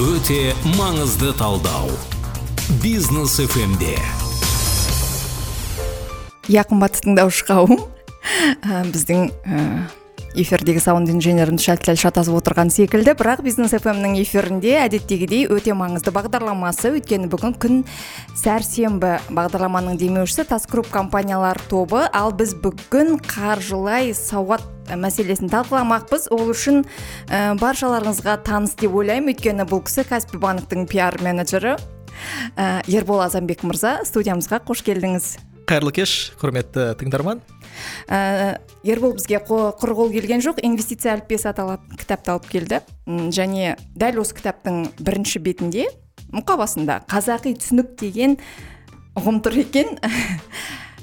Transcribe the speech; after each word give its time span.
өте 0.00 0.54
маңызды 0.78 1.34
талдау. 1.36 1.90
Бизнес 2.80 3.36
фмде 3.52 3.98
иә 6.48 6.64
қымбатты 6.64 7.04
тыңдаушы 7.04 7.44
қауым 7.46 7.82
біздің 8.94 9.28
эфирдегі 10.38 10.80
саунд 10.80 11.10
инженеріміз 11.12 11.64
сәл 11.66 11.80
сәл 11.84 11.98
шатасып 12.00 12.38
отырған 12.38 12.70
секілді. 12.72 13.12
Бірақ 13.18 13.42
бизнес 13.44 13.74
фмнің 13.76 14.16
эфирінде 14.22 14.78
әдеттегідей 14.80 15.44
өте 15.52 15.74
маңызды 15.76 16.14
бағдарламасы. 16.14 16.94
Өйткені 16.96 17.28
бүгін 17.32 17.54
күн 17.60 17.82
сәрсенбі. 18.38 19.18
Бағдарламаның 19.28 20.00
демеушісі 20.00 20.46
тас 20.48 20.64
групп 20.70 20.88
компаниялар 20.94 21.60
тобы. 21.68 22.06
Ал 22.12 22.32
біз 22.32 22.56
бүгін 22.64 23.18
қаржылай 23.20 24.14
сауат 24.16 24.64
мәселесін 24.88 25.52
талқыламақпыз. 25.52 26.30
Ол 26.32 26.48
үшін 26.54 26.82
ә, 27.28 27.54
баршаларыңызға 27.60 28.40
таныс 28.48 28.76
деп 28.80 28.96
ойлаймын. 28.96 29.36
Өйткені 29.36 29.68
бұл 29.68 29.84
кісі 29.84 30.08
каспи 30.08 30.40
банктің 30.40 30.88
пиар 30.88 31.20
менеджері 31.20 31.76
ә, 32.56 32.82
ербол 32.88 33.20
азанбек 33.24 33.66
мырза 33.68 34.00
студиямызға 34.08 34.64
қош 34.64 34.84
келдіңіз. 34.88 35.34
Қайырлы 35.68 35.92
кеш 35.94 36.32
құрметті 36.40 36.92
тыңдарман. 37.00 37.40
Ә, 38.08 38.58
ербол 38.84 39.14
бізге 39.16 39.40
құр 39.46 39.94
қол 39.96 40.12
келген 40.12 40.42
жоқ 40.44 40.60
инвестиция 40.66 41.14
әліппесі 41.16 41.50
аталатын 41.52 41.98
кітапты 42.00 42.34
алып 42.34 42.48
келді. 42.52 42.82
Және 43.06 43.76
дәл 43.98 44.20
осы 44.22 44.36
кітаптың 44.38 44.84
бірінші 45.00 45.42
бетінде 45.44 45.88
мұқабасында 46.32 47.02
қазақи 47.10 47.56
түсінік 47.60 47.96
деген 48.00 48.38
ұғым 49.18 49.42
тұр 49.44 49.60
екен. 49.64 49.98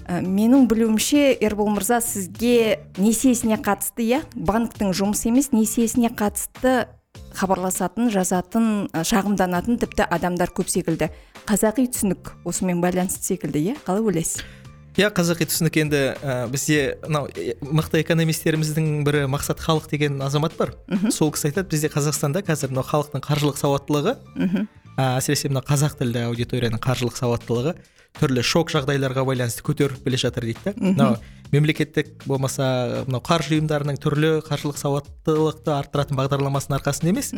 Ә, 0.09 0.23
менің 0.25 0.63
білуімше 0.65 1.35
ербол 1.37 1.67
мырза 1.69 1.99
сізге 2.01 2.79
несиесіне 2.97 3.59
қатысты 3.61 4.07
иә? 4.07 4.23
Банктің 4.33 4.89
жұмысы 4.97 5.27
емес 5.29 5.51
несиесіне 5.53 6.09
қатысты 6.09 6.87
хабарласатын 7.39 8.09
жазатын 8.13 8.65
шағымданатын 8.91 9.79
тіпті 9.81 10.05
адамдар 10.11 10.51
көп 10.55 10.69
секілді. 10.71 11.09
Қазақи 11.49 11.87
түсінік 11.93 12.33
осымен 12.47 12.81
байланысты 12.83 13.23
секілді 13.23 13.61
иә? 13.71 13.75
Қалай 13.85 14.03
ойлайсыз? 14.03 14.43
Иә 14.99 15.07
қазақи 15.15 15.47
түсінік 15.47 15.77
енді 15.79 15.99
ә, 16.19 16.49
бізде 16.51 16.97
мынау 17.05 17.29
мықты 17.63 18.01
экономистеріміздің 18.03 19.05
бірі 19.07 19.23
мақсат 19.31 19.61
халық 19.63 19.87
деген 19.91 20.19
азамат 20.25 20.57
бар. 20.59 20.73
Сол 21.13 21.31
кісі 21.31 21.51
айтады 21.51 21.71
бізде 21.71 21.91
қазақстанда 21.93 22.43
қазір 22.43 22.73
мынау 22.73 22.83
халықтың 22.89 23.23
қаржылық 23.23 23.61
сауаттылығы 23.61 24.17
мхм. 24.35 24.67
әсіресе 24.99 25.53
мына 25.53 25.63
қазақ 25.63 25.95
тілді 26.01 26.25
аудиторияның 26.27 26.83
қаржылық 26.83 27.15
сауаттылығы 27.15 27.77
түрлі 28.17 28.43
шок 28.43 28.71
жағдайларға 28.73 29.25
байланысты 29.27 29.63
көтеріліп 29.67 30.07
келе 30.07 30.19
жатыр 30.19 30.49
дейді 30.49 30.63
да 30.65 30.73
мынау 30.79 31.19
мемлекеттік 31.53 32.25
болмаса 32.29 33.05
мынау 33.07 33.21
қаржы 33.25 33.57
ұйымдарының 33.57 33.97
түрлі 34.01 34.31
қаржылық 34.45 34.77
сауаттылықты 34.77 35.73
арттыратын 35.73 36.19
бағдарламасының 36.19 36.77
арқасында 36.77 37.13
емес 37.13 37.31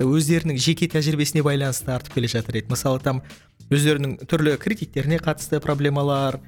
өздерінің 0.00 0.60
жеке 0.64 0.88
тәжірибесіне 0.94 1.44
байланысты 1.44 1.92
артып 1.92 2.16
келе 2.16 2.30
жатыр 2.32 2.56
дейді. 2.56 2.72
Мысалы 2.72 3.02
там 3.04 3.20
өздерінің 3.68 4.16
түрлі 4.30 4.56
кредиттеріне 4.62 5.20
қатысты 5.20 5.60
проблемалар 5.64 6.40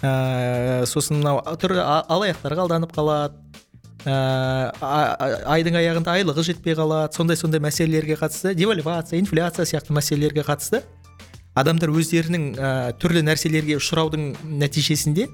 ә, 0.00 0.84
сосын 0.88 1.20
мынау 1.20 1.42
түрлі 1.60 1.84
алаяқтарға 1.84 2.64
алданып 2.64 2.96
қалады 2.96 3.36
ә, 4.08 4.72
айдың 5.52 5.76
аяғында 5.82 6.16
айлығы 6.16 6.46
жетпей 6.48 6.78
қалады 6.78 7.12
сондай 7.18 7.36
сондай 7.36 7.60
мәселелерге 7.60 8.16
қатысты 8.20 8.54
девальвация 8.56 9.20
инфляция 9.20 9.68
сияқты 9.68 9.96
мәселелерге 9.96 10.46
қатысты 10.48 10.82
адамдар 11.56 11.92
өздерінің 11.94 12.48
ә, 12.56 12.72
түрлі 13.00 13.22
нәрселерге 13.26 13.78
ұшыраудың 13.78 14.32
нәтижесінде 14.60 15.28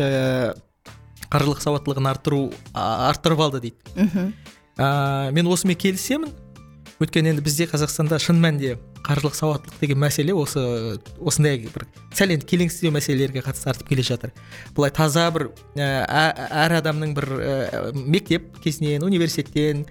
ә, 0.00 0.54
қаржылық 1.30 1.60
сауаттылығын 1.62 2.10
арттыру 2.10 2.44
арттырып 2.74 3.42
алды 3.44 3.60
дейді. 3.66 3.96
Мхм. 3.96 4.30
Ә, 4.78 5.30
мен 5.36 5.50
осымен 5.50 5.78
келісемін. 5.78 6.32
Өйткені 7.00 7.30
енді 7.32 7.40
бізде 7.40 7.64
қазақстанда 7.64 8.18
шын 8.20 8.36
мәнінде 8.42 8.74
қаржылық 9.06 9.32
сауаттылық 9.32 9.78
деген 9.80 9.96
мәселе 10.02 10.34
осы 10.36 10.60
осындай 11.16 11.62
бір 11.64 11.86
сәл 12.12 12.34
енді 12.34 12.44
келеңсіздеу 12.50 12.92
мәселелерге 12.92 13.40
қатысты 13.40 13.70
артып 13.72 13.88
келе 13.88 14.04
жатыр. 14.04 14.34
Былай 14.76 14.92
таза 14.92 15.24
бір 15.32 15.48
ә, 15.80 15.88
әр 16.04 16.76
адамның 16.82 17.14
бір 17.16 17.28
ә, 17.40 17.80
мектеп 17.96 18.60
кезінен 18.60 19.06
университеттен 19.06 19.86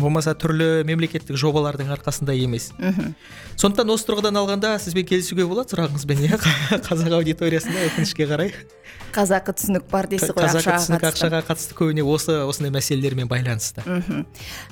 болмаса 0.00 0.34
түрлі 0.34 0.82
мемлекеттік 0.88 1.38
жобалардың 1.38 1.92
арқасында 1.94 2.34
емес. 2.34 2.72
Мхм. 2.78 3.12
Сондықтан 3.60 3.92
осы 3.94 4.08
тұрғыдан 4.08 4.38
алғанда 4.40 4.74
сізбен 4.82 5.06
келісуге 5.06 5.46
болады 5.46 5.74
сұрағыңызбен 5.74 6.24
иә? 6.26 6.38
Қазақ 6.88 7.14
аудиториясында 7.20 7.84
өкінішке 7.90 8.26
қарай. 8.26 8.50
Қазақы 9.14 9.54
түсінік 9.54 9.86
бар 9.92 10.08
дейсіз 10.10 10.32
ғой 10.34 10.48
қазақы 10.48 10.74
түсінік 10.74 11.06
ақшаға 11.06 11.42
қатысты 11.46 11.76
көбіне 11.78 12.02
осы 12.02 12.40
осындай 12.42 12.74
мәселелермен 12.74 13.30
байланысты. 13.30 13.84
Мхм. 13.86 14.24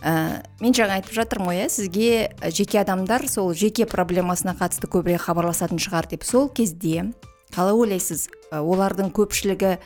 Ә, 0.02 0.42
мен 0.58 0.74
жаңа 0.74 0.98
айтып 0.98 1.14
жатырмын 1.14 1.52
ғой 1.52 1.62
иә? 1.62 1.68
Сізге 1.70 2.50
жеке 2.50 2.82
адамдар 2.82 3.28
сол 3.30 3.54
жеке 3.54 3.86
проблемасына 3.86 4.56
қатысты 4.58 4.90
көбірек 4.90 5.22
хабарласатын 5.28 5.78
шығар 5.78 6.10
деп 6.10 6.26
сол 6.26 6.50
кезде 6.50 7.12
қалай 7.54 7.78
ойлайсыз? 7.78 8.26
Олардың 8.50 9.14
көпшілігі 9.14 9.76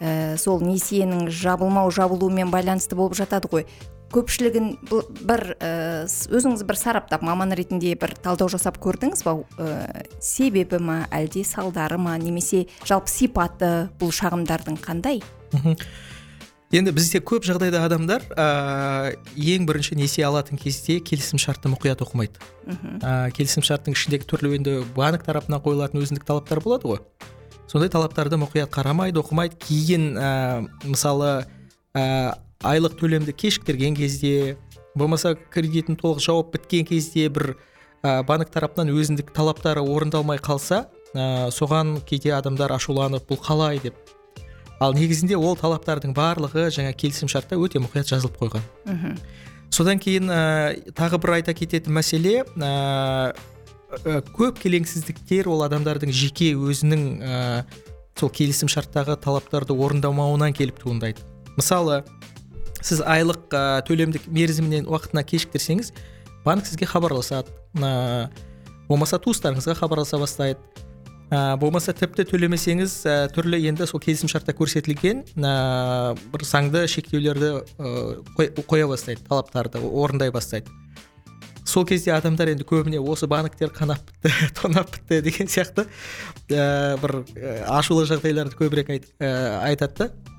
ә, 0.00 0.36
сол 0.40 0.58
несиенің 0.64 1.28
жабылмау 1.30 1.94
жабылуымен 1.94 2.50
байланысты 2.50 2.98
болып 2.98 3.14
жатады 3.14 3.50
ғой. 3.52 3.66
Көпшілігін 4.10 4.68
бір 5.26 5.42
ә, 5.58 5.70
өзіңіз 6.06 6.64
бір 6.66 6.78
сараптап 6.78 7.22
маман 7.26 7.54
ретінде 7.56 7.94
бір 7.98 8.14
талдау 8.22 8.50
жасап 8.52 8.80
көрдіңіз 8.82 9.24
ба? 9.26 9.36
Ә, 9.56 10.06
себебі 10.22 10.80
ма 10.82 11.04
әлде 11.14 11.44
салдары 11.46 11.98
ма 12.00 12.16
немесе 12.18 12.66
жалпы 12.88 13.10
сипаты 13.12 13.90
бұл 14.00 14.14
шағымдардың 14.14 14.80
қандай? 14.82 15.22
Енді 16.70 16.92
бізде 16.94 17.18
көп 17.18 17.42
жағдайда 17.42 17.80
адамдар 17.82 18.22
ә, 18.38 19.14
ең 19.34 19.64
бірінші 19.66 19.96
несие 19.98 20.22
алатын 20.28 20.58
кезде 20.58 21.00
келісім 21.02 21.40
шартты 21.42 21.70
мұқият 21.72 22.04
оқымайды. 22.04 22.38
Ә, 23.02 23.32
келісім 23.34 23.66
шарттың 23.66 23.96
ішіндегі 23.98 24.28
түрлі 24.30 24.54
енді 24.60 24.76
банк 24.94 25.26
тарапынан 25.26 25.58
қойылатын 25.64 25.98
өзіндік 25.98 26.28
талаптар 26.28 26.62
болады 26.62 26.92
ғой. 26.92 27.02
Сондай 27.66 27.90
талаптарды 27.90 28.38
мұқият 28.38 28.70
қарамайды 28.70 29.18
оқымайды. 29.18 29.58
Кейін 29.66 30.14
ә, 30.14 30.30
мысалы 30.86 31.42
ә, 31.90 32.38
айлық 32.66 32.96
төлемді 33.00 33.32
кешіктірген 33.32 33.96
кезде 33.96 34.56
болмаса 34.94 35.34
кредитін 35.52 35.96
толық 36.00 36.20
жауап 36.24 36.52
біткен 36.54 36.86
кезде 36.88 37.28
бір 37.32 37.54
ә, 38.02 38.22
банк 38.26 38.50
тарапынан 38.52 38.90
өзіндік 38.92 39.32
талаптары 39.36 39.80
орындалмай 39.80 40.40
қалса 40.42 40.86
ә, 41.14 41.48
соған 41.54 41.98
кейде 42.06 42.34
адамдар 42.36 42.72
ашуланып 42.76 43.28
бұл 43.30 43.40
қалай? 43.40 43.80
деп. 43.82 43.96
Ал 44.80 44.94
негізінде 44.96 45.36
ол 45.36 45.56
талаптардың 45.60 46.14
барлығы 46.16 46.68
жаңа 46.72 46.92
келісімшартта 46.96 47.56
өте 47.60 47.80
мұқият 47.80 48.08
жазылып 48.12 48.38
қойған. 48.40 48.66
Мхм. 48.88 49.16
Содан 49.70 50.00
кейін 50.02 50.28
ә, 50.28 50.92
тағы 50.96 51.20
бір 51.22 51.36
айта 51.38 51.54
кететін 51.54 51.96
мәселе 51.96 52.42
ә, 52.44 53.32
көп 54.36 54.60
келеңсіздіктер 54.60 55.48
ол 55.48 55.64
адамдардың 55.64 56.12
жеке 56.12 56.52
өзінің 56.56 57.04
ә, 57.20 57.36
сол 58.18 58.32
келісімшарттағы 58.34 59.16
талаптарды 59.22 59.76
орындамауынан 59.76 60.52
келіп 60.56 60.82
туындайды. 60.82 61.24
Мысалы 61.56 62.02
сіз 62.82 63.02
айлық 63.04 63.52
ә, 63.54 63.80
төлемді 63.88 64.22
мерзімінен 64.32 64.88
уақытына 64.90 65.24
кешіктірсеңіз 65.26 65.92
банк 66.44 66.66
сізге 66.66 66.88
хабарласады. 66.88 67.52
Ә, 67.76 68.30
болмаса 68.88 69.20
туыстарыңызға 69.22 69.76
хабарласа 69.78 70.18
бастайды. 70.20 70.60
Ә, 71.30 71.54
болмаса 71.60 71.92
тіпті 71.94 72.24
төлемесеңіз 72.26 72.94
ә, 73.06 73.16
түрлі 73.30 73.60
енді 73.70 73.86
сол 73.86 74.02
келісімшартта 74.02 74.54
көрсетілген 74.58 75.22
ә, 75.38 76.16
бір 76.32 76.46
заңды 76.48 76.86
шектеулерді 76.90 77.52
ә, 77.78 78.54
қоя 78.66 78.88
бастайды 78.90 79.22
талаптарды 79.28 79.78
орындай 79.78 80.32
бастайды. 80.34 80.72
Сол 81.70 81.84
кезде 81.86 82.10
адамдар 82.16 82.50
енді 82.50 82.66
көбіне 82.66 82.98
осы 82.98 83.28
банктер 83.30 83.70
қанап 83.70 84.02
бітті 84.08 84.50
тонап 84.58 84.90
бітті 84.90 85.20
деген 85.22 85.46
сияқты 85.46 85.86
ә, 86.50 86.96
бір 86.98 87.20
ашулы 87.70 88.08
жағдайларды 88.10 88.58
көбірек 88.58 88.90
айт, 88.96 89.10
айтады 89.20 90.08
да. 90.08 90.36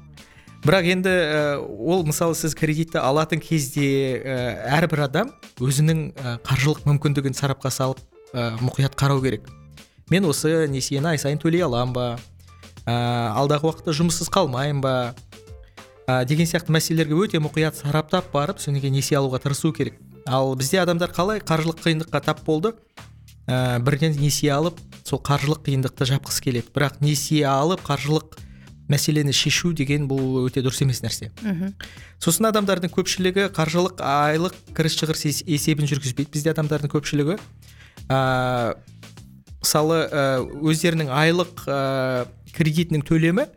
Бірақ 0.61 0.87
енді 0.93 1.09
ә, 1.09 1.57
ол 1.59 2.05
мысалы 2.05 2.35
сіз 2.37 2.53
кредитті 2.57 3.01
алатын 3.01 3.41
кезде 3.41 4.21
ә, 4.21 4.35
әрбір 4.77 5.07
адам 5.07 5.31
өзінің 5.59 6.03
ә, 6.13 6.35
қаржылық 6.45 6.85
мүмкіндігін 6.85 7.37
сарапқа 7.37 7.71
салып 7.73 7.99
мұқият 8.31 8.95
қарау 8.95 9.19
керек. 9.23 9.49
Мен 10.11 10.25
осы 10.29 10.67
несиені 10.71 11.13
ай 11.13 11.17
сайын 11.19 11.39
төлей 11.41 11.63
аламын 11.65 11.93
ба? 11.95 12.05
Алдағы 12.85 13.67
уақытта 13.67 13.91
жұмыссыз 13.95 14.29
қалмаймын 14.31 14.81
ба? 14.83 14.93
Деген 16.27 16.47
сияқты 16.47 16.71
мәселелерге 16.71 17.15
өте 17.15 17.41
мұқият 17.43 17.75
сараптап 17.79 18.31
барып 18.31 18.59
содан 18.59 18.79
кейін 18.81 18.95
несие 18.97 19.19
алуға 19.19 19.39
тырысу 19.43 19.71
керек. 19.75 19.99
Ал 20.25 20.55
бізде 20.55 20.79
адамдар 20.81 21.11
қалай 21.11 21.39
қаржылық 21.43 21.83
қиындыққа 21.83 22.23
тап 22.23 22.41
болды? 22.45 22.73
Ә, 23.47 23.79
бірден 23.79 24.15
несие 24.19 24.51
алып 24.55 24.79
сол 25.03 25.19
қаржылық 25.19 25.63
қиындықты 25.67 26.07
жапқысы 26.07 26.43
келеді. 26.43 26.71
Бірақ 26.75 26.99
несие 27.03 27.45
алып 27.47 27.83
қаржылық 27.85 28.39
мәселені 28.91 29.33
шешу 29.35 29.71
деген 29.77 30.07
бұл 30.09 30.43
өте 30.45 30.63
дұрыс 30.63 30.81
емес 30.83 31.01
нәрсе. 31.03 31.31
Мхм. 31.41 31.73
Сосын 32.21 32.49
адамдардың 32.51 32.91
көпшілігі 32.93 33.47
қаржылық 33.55 34.03
айлық 34.03 34.57
кіріс 34.77 34.97
шығыс 34.99 35.25
есебін 35.47 35.89
жүргізбейді. 35.89 36.31
Бізде 36.35 36.53
адамдардың 36.53 36.91
көпшілігі 36.91 37.37
ә, 38.11 38.19
мысалы 39.61 40.03
өздерінің 40.61 41.11
айлық 41.15 41.65
ә, 41.67 41.79
кредитінің 42.55 43.05
төлемі 43.07 43.47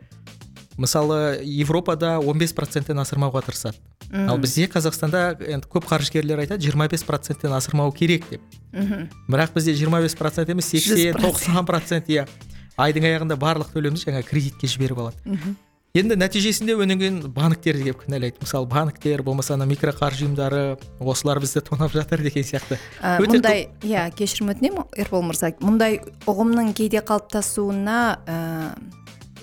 мысалы 0.77 1.39
европада 1.43 2.17
15 2.19 2.55
проценттен 2.55 2.99
асырмауға 2.99 3.45
тырысады. 3.47 3.79
Ал 4.11 4.37
бізде 4.39 4.67
қазақстанда 4.71 5.23
енді 5.39 5.69
көп 5.71 5.87
қаржыгерлер 5.89 6.43
айтады 6.43 6.67
25 6.67 6.91
бес 6.91 7.03
проценттен 7.07 7.55
асырмау 7.55 7.91
керек 7.95 8.27
деп. 8.29 8.41
Мхм. 8.71 9.07
Бірақ 9.31 9.55
бізде 9.55 9.73
25 9.73 10.03
бес 10.03 10.15
процент 10.15 10.49
емес 10.49 10.69
сексен 10.69 11.15
тоқсан 11.19 11.65
процент 11.65 12.09
иә. 12.11 12.27
Айдың 12.77 13.07
аяғында 13.09 13.37
барлық 13.39 13.71
төлемді 13.73 14.03
жаңа 14.03 14.23
кредитке 14.25 14.67
жіберіп 14.67 14.99
алады. 15.05 15.21
Мхм. 15.25 15.55
Енді 15.95 16.17
нәтижесінде 16.19 16.73
одан 16.75 16.99
кейін 16.99 17.19
банктер 17.31 17.77
келіп 17.79 18.01
кінәлайды. 18.03 18.41
Мысалы 18.43 18.67
банктер 18.67 19.21
болмаса 19.23 19.53
ана 19.55 19.63
микроқаржы 19.69 20.25
ұйымдары 20.25 20.63
осылар 20.99 21.39
бізді 21.39 21.63
тонап 21.63 21.95
жатыр 21.95 22.19
деген 22.25 22.43
сияқты. 22.43 22.75
Ә, 22.99 23.15
мұндай 23.23 23.69
иә 23.79 24.09
кешірім 24.11 24.51
өтінемін 24.51 24.89
ербол 24.99 25.23
мырза. 25.23 25.53
Мұндай 25.63 26.01
ұғымның 26.27 26.73
кейде 26.75 26.99
қалыптасуына 26.99 28.01
ә, 28.27 28.35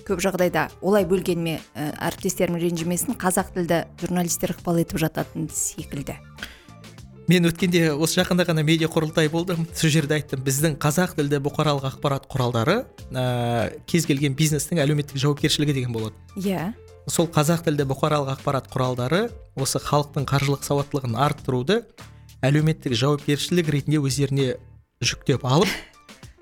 көп 0.04 0.20
жағдайда 0.20 0.66
олай 0.84 1.08
бөлгеніме 1.08 1.56
ә, 1.72 1.88
әріптестерім 2.10 2.60
ренжімесін 2.60 3.16
қазақ 3.16 3.54
тілді 3.56 3.86
журналистер 4.04 4.52
ықпал 4.52 4.84
етіп 4.84 5.00
жататын 5.06 5.48
секілді? 5.56 6.18
Мен 7.32 7.48
өткенде 7.48 7.82
осы 7.94 8.20
жақында 8.20 8.44
ғана 8.48 8.64
медиа 8.66 8.88
құрылтай 8.92 9.30
болды 9.32 9.56
сол 9.72 9.92
жерде 9.92 10.18
айттым 10.18 10.42
біздің 10.44 10.74
қазақ 10.82 11.14
тілді 11.16 11.40
бұқаралық 11.46 11.86
ақпарат 11.88 12.26
құралдары 12.32 12.82
ә, 13.08 13.24
кез 13.88 14.06
келген 14.08 14.36
бизнестің 14.36 14.82
әлеуметтік 14.82 15.20
жауапкершілігі 15.22 15.76
деген 15.78 15.94
болады. 15.96 16.16
Иә. 16.36 16.72
Сол 17.08 17.30
қазақ 17.32 17.64
тілді 17.68 17.86
бұқаралық 17.88 18.34
ақпарат 18.36 18.68
құралдары 18.72 19.22
осы 19.56 19.80
халықтың 19.82 20.28
қаржылық 20.28 20.66
сауаттылығын 20.66 21.16
арттыруды 21.24 21.80
әлеуметтік 22.44 22.94
жауапкершілік 23.00 23.72
ретінде 23.78 24.02
өздеріне 24.02 24.52
жүктеп 25.02 25.46
алып 25.48 25.72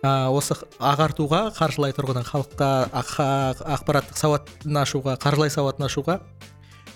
ә, 0.03 0.29
осы 0.35 0.59
ағартуға 0.81 1.47
қаржылай 1.55 1.95
тұрғыдан 1.97 2.27
халыққа 2.27 2.71
ақпараттық 3.77 4.19
сауатын 4.19 4.83
ашуға 4.83 5.17
қаржылай 5.23 5.55
сауатын 5.55 5.87
ашуға 5.87 6.21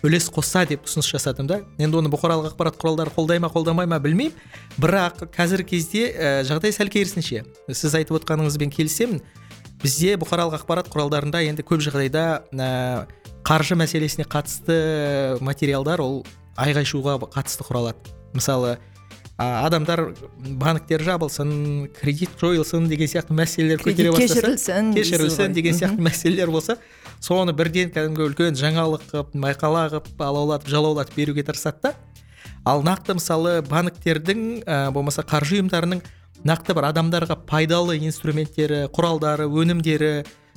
үлес 0.04 0.28
қосса 0.32 0.66
деп 0.68 0.84
ұсыныс 0.84 1.08
жасадым 1.08 1.48
да. 1.48 1.60
Енді 1.80 1.98
оны 2.02 2.10
бұқаралық 2.12 2.52
ақпарат 2.52 2.76
құралдары 2.80 3.12
қолдай 3.14 3.40
ма 3.40 3.48
қолдамай 3.52 3.88
ма 3.88 3.98
білмеймін. 4.04 4.36
Бірақ 4.76 5.24
қазіргі 5.32 5.78
кезде 5.78 6.06
ә, 6.12 6.32
жағдай 6.44 6.74
сәл 6.76 6.92
керісінше. 6.92 7.44
Сіз 7.72 7.96
айтып 7.96 8.20
отқаныңызбен 8.20 8.72
келісемін. 8.74 9.22
Бізде 9.82 10.18
бұқаралық 10.20 10.60
ақпарат 10.60 10.90
құралдарында 10.92 11.40
енді 11.48 11.64
көп 11.64 11.80
жағдайда 11.88 12.24
ә, 12.52 12.70
қаржы 13.48 13.78
мәселесіне 13.80 14.28
қатысты 14.28 15.40
материалдар 15.44 16.04
ол 16.04 16.22
айғай 16.56 16.84
шуға 16.88 17.16
қатысты 17.24 17.64
құралады. 17.64 18.12
Мысалы 18.36 18.76
адамдар 19.38 20.12
банктер 20.38 21.02
жабылсын 21.02 21.88
кредит 21.96 22.30
жойылсын 22.38 22.86
деген 22.86 23.08
сияқты 23.10 23.34
мәселелер 23.34 23.82
көтере 23.82 24.12
бастаса 24.14 24.78
кешірілсін 24.94 25.56
деген 25.56 25.74
сияқты 25.74 26.04
мәселелер 26.06 26.52
болса 26.54 26.78
соны 27.24 27.54
бірден 27.56 27.92
кәдімгі 27.94 28.26
үлкен 28.28 28.58
жаңалық 28.58 29.06
қылып 29.08 29.32
майқала 29.40 29.86
қылып 29.92 30.20
алаулатып 30.20 30.68
жалаулатып 30.68 31.16
беруге 31.16 31.44
тырысады 31.46 31.80
да. 31.82 31.94
Ал 32.64 32.84
нақты 32.84 33.16
мысалы 33.16 33.62
банктердің 33.64 34.64
ә, 34.64 34.90
болмаса 34.92 35.24
қаржы 35.24 35.58
ұйымдарының 35.58 36.02
нақты 36.44 36.76
бір 36.76 36.90
адамдарға 36.90 37.38
пайдалы 37.48 37.96
инструменттері 38.04 38.86
құралдары 38.92 39.48
өнімдері 39.48 40.12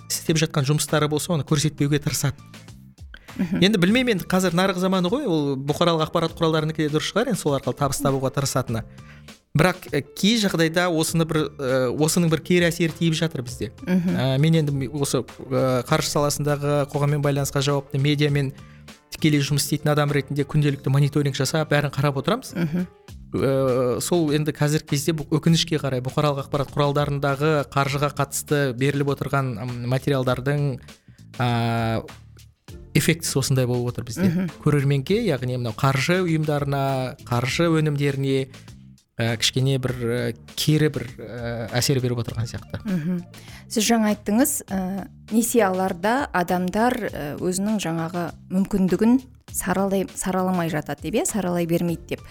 істеп 0.07 0.39
жатқан 0.43 0.67
жұмыстары 0.67 1.07
болса 1.11 1.33
оны 1.35 1.47
көрсетпеуге 1.47 1.99
тырысады. 2.03 2.35
Енді 3.37 3.77
білмеймін 3.77 4.17
енді 4.17 4.27
қазір 4.27 4.55
нарық 4.57 4.79
заманы 4.81 5.11
ғой 5.13 5.27
ол 5.29 5.51
бұқаралық 5.69 6.07
ақпарат 6.07 6.33
құралдарынікі 6.39 6.87
де 6.87 6.93
дұрыс 6.95 7.11
шығар 7.11 7.31
енді 7.31 7.41
сол 7.43 7.55
арқылы 7.57 7.77
табыс 7.77 7.99
табуға 8.01 8.31
тырысатыны. 8.33 8.81
Бірақ 9.55 9.87
ә, 9.91 10.01
кей 10.01 10.37
жағдайда 10.41 10.87
осыны 10.91 11.25
бір 11.29 11.43
ә, 11.47 11.89
осының 11.93 12.31
бір 12.33 12.43
кері 12.45 12.67
әсері 12.69 12.95
тиіп 12.97 13.15
жатыр 13.17 13.43
бізде. 13.47 13.71
Ә, 13.85 14.37
мен 14.41 14.59
енді 14.59 14.89
осы 14.91 15.23
ә, 15.23 15.83
қаржы 15.87 16.11
саласындағы 16.11 16.83
қоғаммен 16.91 17.23
байланысқа 17.23 17.63
жауапты 17.65 18.01
медиамен 18.01 18.53
тікелей 19.13 19.41
жұмыс 19.41 19.65
істейтін 19.65 19.93
адам 19.93 20.11
ретінде 20.13 20.43
күнделікті 20.43 20.91
мониторинг 20.93 21.37
жасап 21.37 21.71
бәрін 21.71 21.93
қарап 21.95 22.19
отырамыз. 22.21 22.53
Ә, 23.33 23.99
сол 24.03 24.29
енді 24.35 24.53
қазіргі 24.55 24.91
кезде 24.93 25.15
өкінішке 25.15 25.79
қарай 25.81 26.03
бұқаралық 26.05 26.45
ақпарат 26.45 26.71
құралдарындағы 26.75 27.51
қаржыға 27.73 28.13
қатысты 28.15 28.61
беріліп 28.77 29.11
отырған 29.15 29.51
материалдардың 29.89 30.69
ә, 31.39 32.03
эффектісі 32.97 33.39
осындай 33.41 33.67
болып 33.67 33.91
отыр 33.91 34.07
бізде. 34.07 34.47
Көрерменге 34.63 35.19
яғни 35.27 35.57
мынау 35.59 35.75
қаржы 35.77 36.21
ұйымдарына 36.23 37.17
қаржы 37.27 37.67
өнімдеріне 37.69 38.47
ә, 39.17 39.33
кішкене 39.41 39.77
бір 39.81 39.93
ә, 39.97 40.19
кері 40.55 40.89
бір 40.93 41.07
ә, 41.17 41.67
әсер 41.75 41.99
беріп 42.03 42.21
отырған 42.21 42.47
сияқты. 42.49 42.79
Мхм. 42.85 43.23
Сіз 43.67 43.87
жаңа 43.89 44.13
айттыңыз 44.13 44.53
ә, 44.69 45.07
несие 45.33 45.65
аларда 45.65 46.29
адамдар 46.37 46.95
ә, 47.09 47.25
өзінің 47.41 47.81
жаңағы 47.83 48.29
мүмкіндігін 48.53 49.19
саралай 49.51 50.05
сараламай 50.13 50.69
жатады 50.69 51.07
деп 51.07 51.21
иә 51.21 51.25
саралай 51.29 51.65
бермейді 51.65 52.15
деп. 52.15 52.25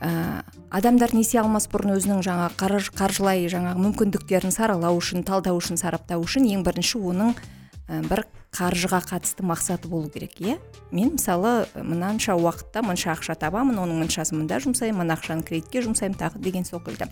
Ә, 0.00 0.42
адамдар 0.72 1.12
несие 1.14 1.42
алмас 1.44 1.68
бұрын 1.70 1.98
өзінің 1.98 2.24
жаңа 2.24 2.48
қарж, 2.58 2.90
қаржылай 2.96 3.44
жаңағы 3.52 3.84
мүмкіндіктерін 3.84 4.54
саралау 4.54 4.96
үшін 4.98 5.22
талдау 5.28 5.60
үшін 5.60 5.78
сараптау 5.78 6.24
үшін 6.24 6.48
ең 6.48 6.64
бірінші 6.66 6.98
оның 7.12 7.36
ә, 7.36 8.00
бір 8.08 8.24
қаржыға 8.52 8.98
қатысты 9.08 9.46
мақсаты 9.48 9.88
болу 9.88 10.10
керек 10.12 10.34
иә? 10.36 10.58
Мен 10.92 11.14
мысалы 11.14 11.64
мынанша 11.72 12.34
уақытта 12.36 12.82
мынша 12.84 13.14
ақша 13.14 13.32
табамын 13.40 13.78
оның 13.80 14.02
мыншасын 14.02 14.42
мында 14.42 14.58
жұмсаймын 14.60 15.00
мына 15.00 15.16
ақшаны 15.16 15.40
кредитке 15.40 15.80
жұмсаймын 15.86 16.18
тағы 16.20 16.42
деген 16.44 16.66
секілді. 16.68 17.08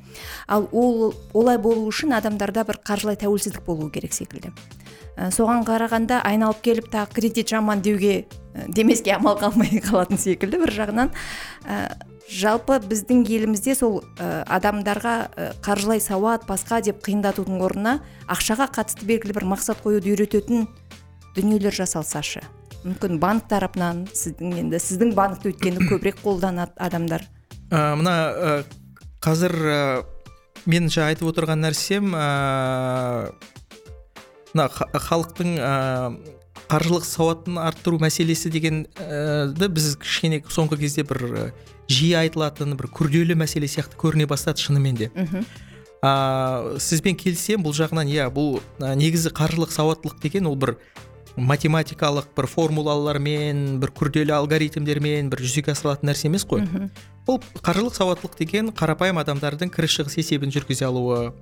Ал 0.46 0.68
ол 0.72 1.14
олай 1.32 1.56
болу 1.56 1.86
үшін 1.88 2.12
адамдарда 2.18 2.66
бір 2.68 2.80
қаржылай 2.84 3.16
тәуелсіздік 3.16 3.64
болу 3.64 3.88
керек 3.88 4.12
секілді. 4.12 4.52
Ә, 5.16 5.30
соған 5.32 5.64
қарағанда 5.64 6.20
айналып 6.28 6.60
келіп 6.60 6.92
тағы 6.92 7.16
кредит 7.16 7.48
жаман 7.48 7.80
деуге 7.80 8.26
демеске 8.68 9.16
амал 9.16 9.40
қалмай 9.40 9.80
қалатын 9.80 10.20
секілді 10.20 10.60
бір 10.60 10.74
жағынан. 10.76 11.14
Ә, 11.64 11.96
жалпы 12.28 12.78
біздің 12.84 13.24
елімізде 13.26 13.74
сол 13.74 14.02
ә, 14.20 14.44
адамдарға 14.44 15.14
ә, 15.32 15.48
қаржылай 15.64 16.04
сауат 16.04 16.44
басқа 16.46 16.82
деп 16.84 17.00
қиындатудың 17.06 17.64
орнына 17.64 17.96
ақшаға 18.28 18.68
қатысты 18.76 19.08
белгілі 19.08 19.40
бір 19.40 19.48
мақсат 19.56 19.82
қоюды 19.82 20.12
үйрететін 20.12 20.68
дүниелер 21.36 21.74
жасалсашы. 21.74 22.42
Мүмкін 22.80 23.18
банк 23.20 23.44
тарапынан 23.50 24.06
сіздің 24.16 24.54
енді 24.62 24.78
сіздің 24.80 25.14
банкті 25.16 25.50
өйткені 25.52 25.84
көбірек 25.90 26.22
қолданады 26.24 26.72
адамдар. 26.80 27.26
Ә, 27.70 27.94
мына 28.00 28.14
ә, 28.32 28.52
қазір 29.20 29.52
ә, 29.52 29.80
мен 30.64 30.88
жаңа 30.88 31.12
айтып 31.12 31.28
отырған 31.28 31.60
нәрсем 31.66 32.14
ә, 32.16 33.32
мына 34.54 34.68
ха- 34.72 34.88
халықтың 35.08 35.58
ә, 35.60 35.74
қаржылық 36.70 37.04
сауатын 37.04 37.58
арттыру 37.60 37.98
мәселесі 38.00 38.50
дегенді 38.54 39.68
біз 39.74 39.96
кішкене 40.00 40.40
соңғы 40.48 40.80
кезде 40.84 41.04
бір 41.04 41.20
ә, 41.28 41.44
жиі 41.90 42.14
айтылатын 42.24 42.76
бір 42.78 42.88
күрделі 42.94 43.36
мәселе 43.36 43.68
сияқты 43.68 43.98
көріне 44.00 44.26
бастады 44.30 44.62
шынымен 44.62 44.96
де. 44.96 45.10
Ә, 46.00 46.78
сізбен 46.80 47.18
келісемін 47.20 47.66
бұл 47.66 47.74
жағынан 47.76 48.08
иә 48.08 48.30
бұл 48.32 48.62
ә, 48.80 48.94
негізі 48.96 49.34
қаржылық 49.36 49.74
сауаттылық 49.74 50.16
деген 50.22 50.46
ол 50.48 50.56
бір 50.56 50.78
математикалық 51.40 52.30
бір 52.36 52.46
формулалармен 52.50 53.78
бір 53.80 53.92
күрделі 53.96 54.34
алгоритмдермен 54.36 55.30
бір 55.32 55.42
жүзеге 55.44 55.72
асырылатын 55.74 56.10
нәрсе 56.10 56.28
емес 56.28 56.44
қой. 56.48 56.66
Бұл 57.26 57.40
қаржылық 57.64 57.96
сауаттылық 57.96 58.36
деген 58.38 58.70
қарапайым 58.76 59.20
адамдардың 59.22 59.72
кіріс 59.74 59.96
шығыс 59.98 60.18
есебін 60.20 60.52
жүргізе 60.54 60.86
алуы 60.88 61.32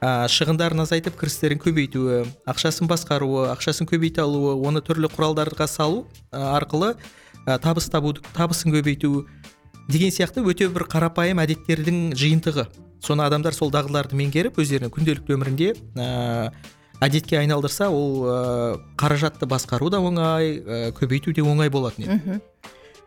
ә, 0.00 0.28
шығындарын 0.30 0.84
азайтып 0.84 1.18
кірістерін 1.18 1.60
көбейтуі 1.62 2.24
ақшасын 2.48 2.88
басқаруы 2.90 3.48
ақшасын 3.54 3.88
көбейте 3.90 4.22
алуы 4.22 4.54
оны 4.68 4.82
түрлі 4.84 5.10
құралдарға 5.14 5.66
салу 5.70 6.04
ә, 6.30 6.54
арқылы 6.58 6.94
ә, 7.46 7.58
табыс 7.58 7.88
табуды 7.90 8.22
табысын 8.36 8.74
көбейту 8.74 9.26
деген 9.88 10.12
сияқты 10.14 10.44
өте 10.44 10.68
бір 10.68 10.86
қарапайым 10.90 11.40
әдеттердің 11.42 12.12
жиынтығы. 12.18 12.68
Соны 13.02 13.24
адамдар 13.24 13.54
сол 13.54 13.70
дағдыларды 13.70 14.18
меңгеріп 14.18 14.58
өздерінің 14.58 14.92
күнделікті 14.94 15.34
өмірінде 15.36 15.72
ә, 15.96 16.52
әдетке 17.00 17.38
айналдырса 17.38 17.88
ол 17.90 18.24
ә, 18.26 18.38
қаражатты 18.98 19.46
басқару 19.46 19.90
да 19.90 20.00
оңай 20.02 20.58
ә, 20.58 20.78
көбейту 20.96 21.32
де 21.34 21.42
оңай 21.42 21.70
болатын 21.70 22.04
еді. 22.04 22.16
Мхм. 22.18 22.40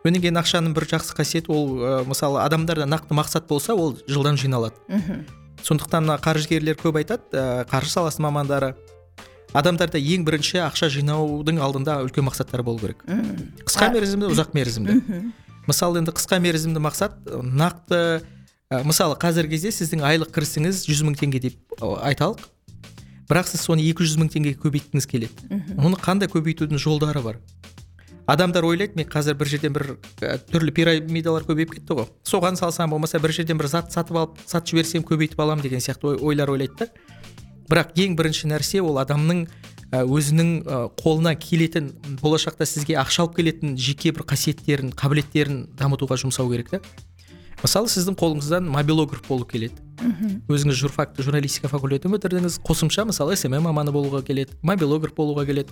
Одан 0.02 0.22
кейін 0.22 0.40
ақшаның 0.40 0.74
бір 0.74 0.88
жақсы 0.94 1.16
қасиеті 1.18 1.52
ол 1.52 1.68
ә, 1.76 1.92
мысалы 2.08 2.40
адамдарда 2.42 2.88
нақты 2.88 3.14
мақсат 3.16 3.46
болса 3.48 3.74
ол 3.74 3.98
жылдам 4.08 4.36
жиналады. 4.40 4.80
Мхм. 4.88 5.26
Сондықтан 5.62 6.08
мына 6.08 6.18
қаржыгерлер 6.22 6.78
көп 6.80 6.98
айтады 7.02 7.36
ә, 7.36 7.66
қаржы 7.68 7.92
саласының 7.92 8.30
мамандары 8.30 8.74
адамдарда 9.52 10.00
ең 10.00 10.24
бірінші 10.24 10.62
ақша 10.64 10.88
жинаудың 10.90 11.60
алдында 11.60 12.00
үлкен 12.06 12.24
мақсаттар 12.26 12.64
болу 12.64 12.80
керек. 12.80 13.04
Мхм. 13.06 13.52
Қысқа 13.68 13.92
мерзімді 13.92 14.32
ұзақ 14.32 14.56
мерзімді. 14.56 14.98
Мхм. 15.02 15.32
Мысалы 15.68 16.00
енді 16.00 16.16
қысқа 16.16 16.40
мерзімді 16.42 16.80
мақсат 16.82 17.20
нақты 17.28 18.24
ә, 18.72 18.82
мысалы 18.88 19.20
қазіргі 19.20 19.54
кезде 19.54 19.70
сіздің 19.76 20.02
айлық 20.08 20.32
кірісіңіз 20.34 20.86
100 20.88 21.06
мың 21.06 21.20
теңге 21.20 21.44
деп 21.44 21.78
айталық 21.78 22.48
бірақ 23.32 23.48
сіз 23.48 23.64
соны 23.64 23.80
200 23.88 24.18
мың 24.20 24.28
теңгеге 24.36 24.60
көбейткіңіз 24.60 25.06
келеді. 25.08 25.48
Оны 25.80 25.96
қандай 25.96 26.28
көбейтудің 26.28 26.76
жолдары 26.82 27.22
бар? 27.24 27.38
Адамдар 28.28 28.62
ойлайды 28.64 28.94
мен 28.94 29.08
қазір 29.10 29.34
бір 29.34 29.48
жерден 29.50 29.72
бір 29.74 29.84
ә, 30.22 30.36
түрлі 30.52 30.70
пирамидалар 30.76 31.42
көбейіп 31.48 31.72
кетті 31.74 31.96
ғой. 31.98 32.06
Соған 32.28 32.54
салсам 32.60 32.92
болмаса 32.94 33.18
бір 33.18 33.32
жерден 33.34 33.58
бір 33.58 33.66
зат 33.72 33.90
сатып 33.92 34.14
алып 34.20 34.36
сатып 34.46 34.70
жіберсем 34.76 35.02
көбейтіп 35.08 35.40
аламын 35.42 35.64
деген 35.66 35.82
сияқты 35.82 36.12
ой- 36.12 36.20
ойлар 36.30 36.52
ойлайды 36.54 36.76
да. 36.78 36.86
Бірақ 37.72 37.96
ең 37.98 38.14
бірінші 38.20 38.52
нәрсе 38.52 38.78
ол 38.84 39.00
адамның 39.02 39.46
ә, 39.90 40.04
өзінің 40.06 40.52
ә, 40.62 40.78
қолына 41.02 41.34
келетін 41.34 41.90
болашақта 42.22 42.62
сізге 42.68 42.94
ақша 43.02 43.24
алып 43.26 43.34
келетін 43.40 43.74
жеке 43.74 44.12
бір 44.14 44.22
қасиеттерін 44.30 44.94
қабілеттерін 44.94 45.64
дамытуға 45.80 46.20
жұмсау 46.22 46.46
керек 46.52 46.70
та. 46.70 46.80
Мысалы 47.62 47.90
сіздің 47.92 48.16
қолыңыздан 48.18 48.66
мобилограф 48.68 49.22
болу 49.28 49.46
келеді. 49.48 49.78
Өзіңіз 50.50 50.78
журфак 50.80 51.14
журналистика 51.18 51.70
факультетін 51.70 52.12
бітірдіңіз. 52.16 52.58
Қосымша 52.66 53.06
мысалы 53.06 53.36
смм 53.38 53.62
маманы 53.68 53.94
болуға 53.94 54.22
келеді 54.26 54.58
мобилограф 54.62 55.14
болуға 55.14 55.46
келеді. 55.46 55.70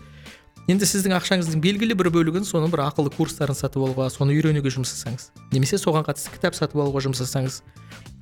Енді 0.71 0.87
сіздің 0.87 1.17
ақшаңыздың 1.17 1.63
белгілі 1.65 1.97
бір 1.99 2.11
бөлігін 2.15 2.45
соның 2.47 2.71
бір 2.71 2.85
ақылы 2.85 3.11
курстарын 3.15 3.57
сатып 3.59 3.83
алуға 3.83 4.11
соны 4.13 4.37
үйренуге 4.37 4.71
жұмсасаңыз. 4.71 5.31
Немесе 5.51 5.81
соған 5.81 6.05
қатысты 6.07 6.31
кітап 6.37 6.55
сатып 6.55 6.79
алуға 6.85 7.03
жұмсасаңыз. 7.09 7.63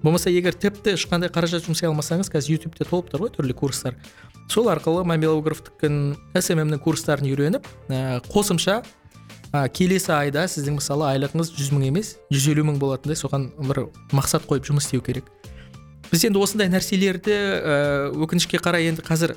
Болмаса 0.03 0.31
егер 0.31 0.55
тіпті 0.55 0.95
ешқандай 0.95 1.29
қаражат 1.35 1.67
жұмсай 1.67 1.91
алмасаңыз 1.91 2.31
қазір 2.33 2.57
ютубте 2.57 2.87
толып 2.89 3.11
тұр 3.11 3.27
ғой 3.27 3.33
түрлі 3.35 3.57
курстар. 3.59 3.99
Сол 4.49 4.71
арқылы 4.73 5.03
мобилографтікін 5.11 6.15
сммнің 6.39 6.81
курстарын 6.81 7.27
үйреніп 7.29 7.67
ә, 7.91 8.23
қосымша 8.31 8.79
ә, 9.53 9.65
келесі 9.73 10.13
айда 10.17 10.45
сіздің 10.51 10.79
мысалы 10.79 11.07
айлығыңыз 11.13 11.53
жүз 11.57 11.71
мың 11.75 11.89
емес 11.89 12.15
жүз 12.33 12.49
елу 12.53 12.67
мың 12.69 12.79
болатындай 12.83 13.19
соған 13.19 13.49
бір 13.59 13.87
мақсат 14.17 14.47
қойып 14.49 14.69
жұмыс 14.69 14.89
істеу 14.89 15.05
керек. 15.05 15.29
Біз 16.11 16.25
енді 16.29 16.41
осындай 16.43 16.71
нәрселерді 16.73 17.35
ә, 17.35 17.77
өкінішке 18.17 18.61
қарай 18.63 18.91
енді 18.91 19.05
қазір 19.07 19.35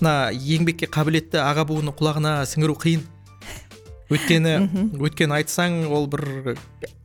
мына 0.00 0.32
еңбекке 0.32 0.88
қабілетті 0.90 1.40
аға 1.44 1.66
буынның 1.68 1.96
құлағына 1.98 2.40
сіңіру 2.48 2.76
қиын. 2.80 3.04
Өйткені 4.10 4.56
өйткені 4.98 5.36
айтсаң 5.38 5.84
ол 5.92 6.08
бір 6.10 6.56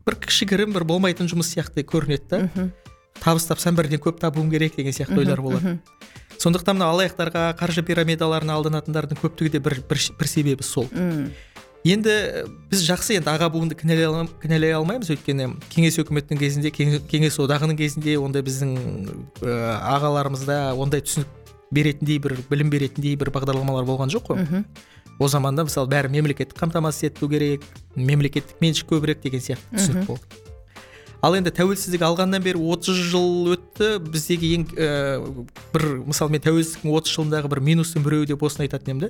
бір 0.05 0.19
кішігірім 0.25 0.73
бір 0.73 0.87
болмайтын 0.89 1.29
жұмыс 1.29 1.51
сияқты 1.53 1.85
көрінеді 1.85 2.29
да. 2.31 2.69
Табыс 3.21 3.45
тапсам 3.47 3.77
бірден 3.77 4.01
көп 4.01 4.17
табуым 4.21 4.49
керек 4.51 4.75
деген 4.75 4.93
сияқты 4.93 5.21
ойлар 5.21 5.41
болады 5.41 5.77
сондықтан 6.41 6.77
мына 6.77 6.89
алаяқтарға 6.91 7.45
қаржы 7.59 7.83
пирамидаларына 7.87 8.57
алданатындардың 8.57 9.19
көптігі 9.21 9.55
де 9.55 9.61
бір, 9.63 9.79
бір, 9.87 10.01
бір 10.19 10.27
себебі 10.29 10.65
сол. 10.67 10.89
Енді 11.85 12.13
біз 12.71 12.81
жақсы 12.87 13.19
енді 13.19 13.29
аға 13.29 13.49
буынды 13.53 13.77
кінәлай, 13.77 14.73
алмаймыз. 14.73 15.11
Өйткені 15.13 15.51
кеңес 15.69 15.99
өкіметінің 16.01 16.39
кезінде 16.41 16.71
кеңес 16.73 17.37
одағының 17.43 17.77
кезінде 17.77 18.17
ондай 18.17 18.41
біздің 18.45 18.73
ә, 19.45 19.57
ағаларымызда 19.93 20.73
ондай 20.81 21.05
түсінік 21.05 21.29
беретіндей 21.75 22.19
бір 22.23 22.39
білім 22.49 22.73
беретіндей 22.73 23.15
бір 23.19 23.29
бағдарламалар 23.35 23.85
болған 23.85 24.13
жоқ 24.13 24.31
қой. 24.31 24.65
Ол 25.19 25.29
заманда 25.31 25.63
мысалы 25.67 25.87
бәрі 25.91 26.09
мемлекеттік 26.11 26.57
қамтамасыз 26.59 27.11
ету 27.11 27.29
керек 27.29 27.63
мемлекеттік 27.95 28.59
меншік 28.59 28.89
көбірек 28.89 29.21
деген 29.23 29.45
сияқты 29.45 29.77
түсінік 29.77 30.09
болды. 30.09 30.43
Ал 31.23 31.33
енді 31.37 31.49
тәуелсіздік 31.55 32.03
алғаннан 32.05 32.43
бері 32.43 32.59
30 32.59 32.97
жыл 33.09 33.53
өтті 33.55 33.95
біздегі 34.03 34.49
ең 34.57 34.65
ә, 34.75 34.89
бір 35.73 35.85
мысалы 36.05 36.35
мен 36.35 36.43
тәуелсіздіктің 36.43 36.91
отыз 36.99 37.15
жылындағы 37.15 37.49
бір 37.53 37.63
минустың 37.65 38.03
біреуі 38.05 38.29
деп 38.29 38.43
осыны 38.45 38.67
айтатын 38.67 38.91
едім 38.91 38.99
да. 39.07 39.09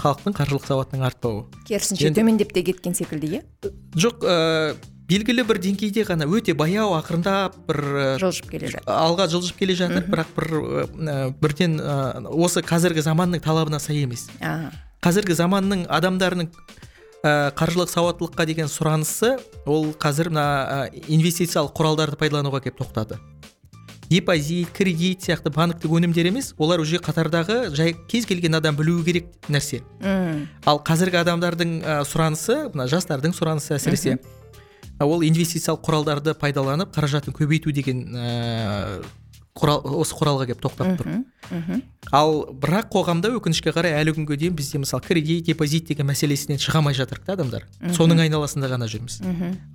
Халықтың 0.00 0.36
қаржылық 0.38 0.66
сауатының 0.68 1.04
артпауы 1.08 1.44
керісінше 1.68 2.12
төмендеп 2.16 2.52
те 2.54 2.62
кеткен 2.66 2.94
секілді 2.96 3.38
иә? 3.38 3.42
Жоқ 3.98 4.24
ә, 4.24 4.74
белгілі 5.10 5.44
бір 5.48 5.60
деңгейде 5.62 6.04
ғана 6.08 6.28
өте 6.30 6.54
баяу 6.56 6.94
ақырындап 6.96 7.56
бір 7.68 7.80
жылжып 8.22 8.52
келе 8.52 8.70
жатыр 8.72 8.94
алға 8.94 9.28
жылжып 9.32 9.58
келе 9.60 9.76
жатыр. 9.78 10.06
Бірақ 10.08 10.30
бір 10.36 10.48
ә, 10.54 11.16
бірден 11.42 11.76
ә, 11.80 11.96
осы 12.30 12.62
қазіргі 12.64 13.04
заманның 13.04 13.42
талабына 13.44 13.80
сай 13.82 14.04
емес. 14.06 14.28
Қазіргі 15.02 15.36
заманның 15.36 15.84
адамдарының 15.90 16.48
ә, 17.22 17.52
қаржылық 17.58 17.90
сауаттылыққа 17.92 18.46
деген 18.46 18.70
сұранысы 18.70 19.36
ол 19.66 19.92
қазір 19.98 20.32
мына 20.32 20.46
ә, 20.46 21.04
инвестициялық 21.06 21.74
құралдарды 21.76 22.18
пайдалануға 22.20 22.62
келіп 22.64 22.82
тоқтады. 22.82 23.18
Депозит 24.12 24.70
кредит 24.76 25.24
сияқты 25.24 25.52
банктік 25.54 25.92
өнімдер 25.96 26.28
емес 26.28 26.52
олар 26.60 26.82
уже 26.82 27.00
қатардағы 27.00 27.70
жай 27.72 27.94
кез 28.08 28.26
келген 28.28 28.58
адам 28.58 28.76
білуі 28.76 29.04
керек 29.06 29.32
нәрсе. 29.48 29.80
Ал 30.68 30.82
қазіргі 30.84 31.22
адамдардың 31.22 31.74
ә, 31.80 31.96
сұранысы 32.08 32.58
мына 32.74 32.88
жастардың 32.92 33.32
сұранысы 33.36 33.76
әсіресе. 33.78 34.18
Ол 35.00 35.24
инвестициялық 35.26 35.82
құралдарды 35.86 36.36
пайдаланып 36.38 36.92
қаражатын 36.94 37.34
көбейту 37.34 37.72
деген 37.72 38.04
ә, 38.12 39.00
құрал 39.52 39.82
осы 40.00 40.16
құралға 40.16 40.46
келіп 40.48 40.62
тоқтап 40.64 40.96
тұр. 40.96 41.08
Ал 42.12 42.30
бірақ 42.56 42.88
қоғамда 42.94 43.28
өкінішке 43.36 43.72
қарай 43.76 43.92
әлі 43.98 44.14
күнге 44.16 44.38
дейін 44.40 44.54
бізде 44.56 44.80
мысалы 44.80 45.04
кредит 45.04 45.44
депозит 45.44 45.90
деген 45.90 46.08
мәселесінен 46.08 46.56
шыға 46.62 46.80
алмай 46.80 46.96
жатырық 46.96 47.26
та 47.26 47.36
адамдар 47.36 47.66
соның 47.92 48.22
айналасында 48.24 48.70
ғана 48.72 48.88
жүрміз. 48.88 49.20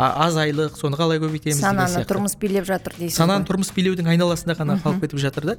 Аз 0.02 0.38
айлық 0.42 0.80
соны 0.82 0.98
қалай 0.98 1.22
көбейтеміз 1.22 1.62
сананы 1.62 2.06
тұрмыс 2.10 2.38
билеп 2.42 2.66
жатыр 2.66 2.98
дейсіз 2.98 3.20
сананы 3.22 3.46
тұрмыс 3.46 3.70
билеудің 3.78 4.10
айналасында 4.16 4.58
ғана 4.58 4.80
қалып 4.82 5.06
кетіп 5.06 5.22
жатыр 5.22 5.52
да. 5.54 5.58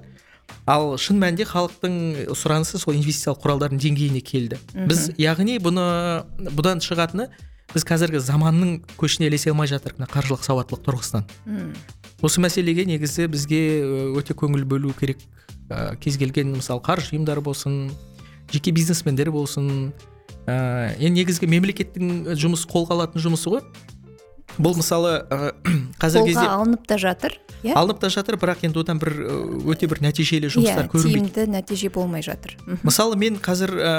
Ал 0.66 0.96
шын 0.98 1.20
мәнінде 1.20 1.44
халықтың 1.46 2.32
сұранысы 2.34 2.80
сол 2.80 2.96
инвестициялық 2.98 3.42
құралдардың 3.44 3.82
деңгейіне 3.84 4.22
келді. 4.24 4.58
Біз 4.88 5.12
яғни 5.20 5.58
бұны 5.60 5.84
бұдан 6.56 6.80
шығатыны 6.80 7.28
біз 7.74 7.84
қазіргі 7.84 8.20
заманның 8.24 8.78
көшіне 8.96 9.28
ілесе 9.28 9.52
алмай 9.52 9.68
жатырмыз 9.68 10.00
мына 10.00 10.08
қаржылық 10.08 10.40
сауаттылық 10.46 10.86
тұрғысынан. 10.86 11.26
Осы 12.22 12.42
мәселеге 12.42 12.86
негізі 12.88 13.28
бізге 13.30 13.60
өте 14.18 14.34
көңіл 14.34 14.64
бөлу 14.68 14.94
керек. 14.98 15.20
Ә, 15.68 15.94
кез 16.00 16.16
келген 16.18 16.54
мысалы 16.56 16.82
қаржы 16.84 17.12
ұйымдары 17.14 17.42
болсын 17.44 17.90
жеке 18.50 18.72
бизнесмендер 18.72 19.30
болсын 19.30 19.92
ә, 20.48 20.96
енді 20.96 21.20
негізгі 21.20 21.48
мемлекеттің 21.52 22.32
жұмыс 22.40 22.64
қолға 22.68 22.96
алатын 22.96 23.22
жұмысы 23.22 23.52
ғой. 23.52 23.62
Бұл 24.58 24.78
мысалы 24.80 25.20
ә, 25.28 25.52
қазіргі 26.02 26.32
кезде 26.32 26.46
алынып 26.48 26.86
та 26.88 26.96
жатыр 26.98 27.36
иә? 27.62 27.76
алынып 27.78 28.00
та 28.02 28.08
жатыр 28.10 28.38
бірақ 28.40 28.64
енді 28.66 28.80
одан 28.82 28.98
бір 28.98 29.12
өте 29.68 29.86
бір 29.90 30.00
нәтижелі 30.08 30.50
жұмыстар 30.50 30.88
иә, 30.88 30.92
көрінбейді. 30.94 31.34
тиімді 31.36 31.52
нәтиже 31.52 31.90
болмай 31.94 32.24
жатыр. 32.26 32.56
Мысалы 32.82 33.18
мен 33.20 33.36
қазір 33.38 33.74
ә, 33.76 33.92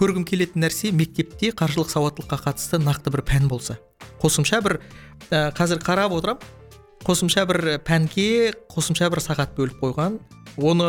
көргім 0.00 0.24
келетін 0.26 0.64
нәрсе 0.64 0.90
мектепте 0.96 1.52
қаржылық 1.52 1.92
сауаттылыққа 1.92 2.40
қатысты 2.48 2.80
нақты 2.82 3.12
бір 3.14 3.22
пән 3.28 3.46
болса. 3.52 3.78
Қосымша 4.24 4.62
бір 4.64 4.80
ә, 5.28 5.52
қазір 5.54 5.84
қарап 5.84 6.16
отырамын 6.16 6.59
қосымша 7.06 7.46
бір 7.48 7.60
пәнге 7.86 8.52
қосымша 8.70 9.10
бір 9.12 9.22
сағат 9.24 9.56
бөліп 9.56 9.80
қойған. 9.82 10.18
Оны 10.60 10.88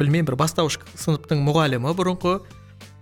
білмеймін 0.00 0.28
бір 0.30 0.38
бастауыш 0.40 0.78
сыныптың 0.98 1.42
мұғалімі 1.44 1.92
бұрынғы 1.96 2.38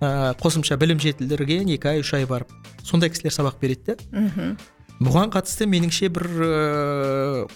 ә, 0.03 0.35
қосымша 0.41 0.79
білім 0.81 1.01
жетілдірген 1.03 1.71
екі 1.75 1.93
ай 1.93 2.03
үш 2.03 2.13
ай 2.19 2.27
барып 2.29 2.51
сондай 2.87 3.11
кісілер 3.13 3.35
сабақ 3.35 3.61
береді 3.63 3.95
да 3.95 4.57
бұған 4.99 5.31
қатысты 5.35 5.69
меніңше 5.71 6.11
бір 6.15 6.27
ә, 6.27 7.47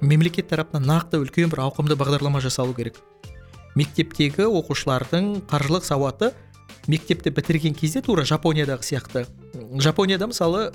мемлекет 0.00 0.50
тарапынан 0.50 0.86
нақты 0.88 1.22
үлкен 1.22 1.50
бір 1.52 1.64
ауқымды 1.68 1.98
бағдарлама 1.98 2.42
жасалу 2.42 2.74
керек. 2.74 2.98
Мектептегі 3.78 4.48
оқушылардың 4.48 5.44
қаржылық 5.50 5.86
сауаты 5.86 6.32
мектепті 6.88 7.30
бітірген 7.30 7.74
кезде 7.78 8.02
тура 8.02 8.24
жапониядағы 8.26 8.82
сияқты. 8.82 9.26
Жапонияда 9.78 10.26
мысалы 10.30 10.68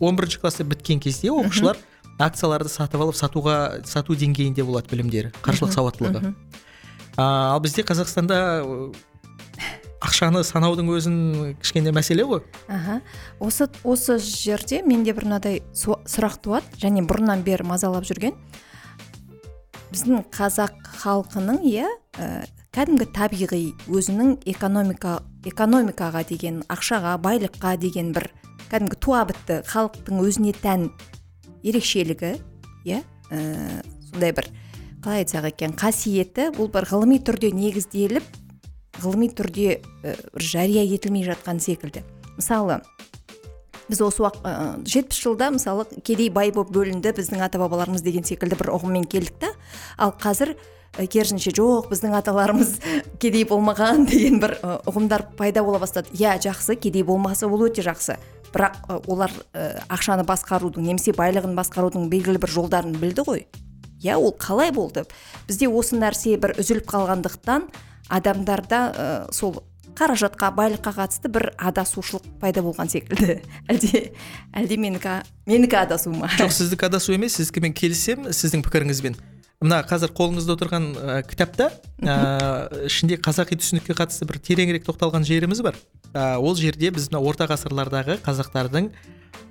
он 0.00 0.16
бірінші 0.16 0.40
класты 0.40 0.64
біткен 0.64 1.00
кезде 1.00 1.28
оқушылар 1.28 1.76
акцияларды 2.18 2.70
сатып 2.72 3.02
алып 3.04 3.16
сатуға 3.18 3.56
сату 3.86 4.16
деңгейінде 4.18 4.64
болады 4.66 4.90
білімдері 4.92 5.32
қаржылық 5.42 5.74
сауаттылығы. 5.74 6.34
ал 7.18 7.60
бізде 7.60 7.82
қазақстанда 7.82 8.38
ақшаны 10.04 10.44
санаудың 10.46 10.90
өзін 10.94 11.16
кішкене 11.58 11.92
мәселе 11.94 12.24
ғой. 12.26 12.42
Аха. 12.68 13.00
Осы 13.40 13.68
осы 13.84 14.18
жерде 14.22 14.82
менде 14.86 15.12
бір 15.12 15.26
мынадай 15.26 15.62
сұрақ 15.74 16.38
туады 16.42 16.78
және 16.78 17.02
бұрыннан 17.06 17.42
бері 17.46 17.66
мазалап 17.66 18.06
жүрген. 18.06 18.36
Біздің 19.90 20.28
қазақ 20.34 20.76
халқының 21.02 21.62
иә 21.66 21.88
ә, 22.20 22.46
кәдімгі 22.76 23.08
табиғи 23.16 23.62
өзінің 23.88 24.36
экономика 24.52 25.18
экономикаға 25.48 26.24
деген 26.28 26.60
ақшаға 26.68 27.16
байлыққа 27.24 27.76
деген 27.80 28.12
бір 28.12 28.28
кәдімгі 28.68 28.98
туа 29.00 29.24
бітті 29.26 29.62
халықтың 29.70 30.20
өзіне 30.22 30.52
тән 30.60 30.90
ерекшелігі 31.62 32.34
иә? 32.88 33.02
Ә, 33.30 33.82
сондай 34.10 34.34
бір 34.36 34.50
қалай 35.04 35.24
айтсақ 35.24 35.50
екен 35.52 35.74
қасиеті 35.78 36.50
бұл 36.56 36.70
бір 36.72 36.88
ғылыми 36.90 37.18
түрде 37.24 37.52
негізделіп 37.54 38.24
ғылыми 39.02 39.30
түрде 39.32 39.78
ә, 39.78 40.16
жария 40.34 40.84
етілмей 40.86 41.26
жатқан 41.28 41.60
секілді. 41.62 42.04
Мысалы 42.38 42.80
біз 43.88 44.02
осы 44.04 44.22
уақыт 44.22 44.88
жетпіс 44.88 45.20
жылда 45.24 45.50
мысалы 45.54 45.86
кедей 46.04 46.28
бай 46.28 46.52
болып 46.52 46.74
бөлінді 46.74 47.14
біздің 47.16 47.40
ата 47.46 47.60
бабаларымыз 47.60 48.04
деген 48.04 48.26
секілді 48.28 48.58
бір 48.60 48.74
ұғыммен 48.74 49.06
келдік 49.08 49.38
та. 49.40 49.52
Ал 49.96 50.12
қазір 50.12 50.54
керісінше 50.98 51.54
жоқ 51.56 51.88
біздің 51.92 52.16
аталарымыз 52.18 52.74
кедей 53.22 53.46
болмаған 53.48 54.04
деген 54.08 54.42
бір 54.42 54.58
ұғымдар 54.88 55.28
пайда 55.38 55.64
бола 55.64 55.80
бастады. 55.80 56.12
Иә 56.18 56.36
жақсы 56.42 56.76
кедей 56.76 57.02
болмаса 57.06 57.48
ол 57.48 57.64
өте 57.68 57.84
жақсы 57.86 58.18
бірақ 58.54 59.06
олар 59.08 59.32
ә, 59.52 59.82
ақшаны 59.92 60.24
басқарудың 60.28 60.86
немесе 60.86 61.14
байлығын 61.16 61.56
басқарудың 61.58 62.08
белгілі 62.12 62.40
бір 62.42 62.54
жолдарын 62.54 62.96
білді 63.00 63.24
ғой. 63.28 63.46
Иә 64.02 64.16
ол 64.16 64.34
қалай 64.38 64.70
болды? 64.72 65.04
Бізде 65.48 65.68
осы 65.68 65.98
нәрсе 65.98 66.36
бір 66.40 66.54
үзіліп 66.60 66.86
қалғандықтан 66.90 67.66
адамдарда 68.08 68.82
ә, 68.88 69.08
сол 69.34 69.58
қаражатқа 69.98 70.52
байлыққа 70.54 70.92
қатысты 70.94 71.30
бір 71.32 71.50
адасушылық 71.58 72.26
пайда 72.40 72.62
болған 72.62 72.90
секілді. 72.92 73.40
Әлде 73.70 74.12
әлде 74.54 74.78
менікі 74.78 75.18
менікі 75.48 75.80
адасу 75.82 76.12
ма? 76.14 76.30
Жоқ 76.38 76.54
сіздікі 76.54 76.86
адасу 76.86 77.16
емес 77.16 77.38
сіздікімен 77.40 77.74
келісемін 77.74 78.30
сіздің 78.30 78.62
пікіріңізбен. 78.68 79.18
Мына 79.64 79.80
қазір 79.82 80.12
қолыңызда 80.14 80.54
отырған 80.54 80.84
ә, 80.94 81.14
кітапта 81.26 81.70
ә, 81.98 82.86
ішінде 82.86 83.16
қазақи 83.18 83.58
түсінікке 83.58 83.96
қатысты 83.98 84.28
бір 84.28 84.38
тереңірек 84.38 84.84
тоқталған 84.86 85.26
жеріміз 85.26 85.62
бар. 85.66 85.78
Ә, 86.14 86.38
ол 86.38 86.54
жерде 86.54 86.92
біз 86.94 87.08
мына 87.10 87.22
орта 87.26 87.48
ғасырлардағы 87.50 88.20
қазақтардың 88.22 88.92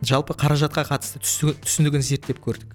жалпы 0.08 0.36
қаражатқа 0.40 0.86
қатысты 0.88 1.20
түсі- 1.20 1.58
түсінігін 1.60 2.06
зерттеп 2.08 2.40
көрдік. 2.40 2.72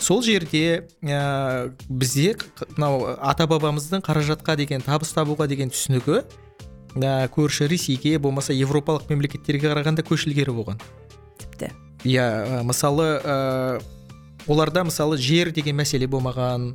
Сол 0.00 0.22
жерде 0.24 0.86
ә, 1.04 1.72
бізде 1.88 2.34
мынау 2.78 3.12
ата 3.20 3.44
бабамыздың 3.50 4.00
қаражатқа 4.06 4.56
деген 4.56 4.80
табыс 4.80 5.12
табуға 5.12 5.46
деген 5.50 5.68
түсінігі 5.68 6.22
ә, 6.96 7.28
көрші 7.28 7.68
ресейге 7.68 8.16
болмаса 8.18 8.56
европалық 8.56 9.10
мемлекеттерге 9.12 9.68
қарағанда 9.68 10.06
көш 10.06 10.24
ілгері 10.30 10.56
болған. 10.56 10.80
Тіпті. 11.42 11.74
Иә 12.08 12.62
мысалы 12.64 13.20
ә, 13.20 13.80
оларда 14.48 14.84
мысалы 14.84 15.16
жер 15.18 15.50
деген 15.54 15.76
мәселе 15.80 16.06
болмаған 16.10 16.74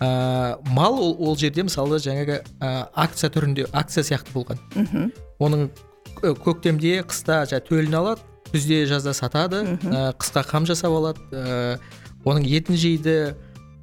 ә, 0.00 0.58
мал 0.70 0.98
ол, 1.00 1.16
ол 1.18 1.36
жерде 1.36 1.62
мысалы 1.66 1.98
жаңағы 2.00 2.40
ә, 2.60 2.88
акция 2.94 3.30
түрінде 3.30 3.66
акция 3.72 4.04
сияқты 4.06 4.32
болған. 4.34 4.58
Мхм. 4.74 5.10
Оның 5.40 5.68
кө- 6.20 6.34
көктемде 6.44 7.00
қыста 7.04 7.42
жаңа 7.50 7.64
төлін 7.68 7.96
алады 7.98 8.20
күзде 8.52 8.84
жазда 8.86 9.12
сатады 9.14 9.62
ә, 9.82 10.12
қысқа 10.18 10.44
қам 10.48 10.66
жасап 10.66 10.92
алады 10.96 11.20
ә, 11.32 11.78
оның 12.24 12.46
етін 12.48 12.76
жейді 12.76 13.16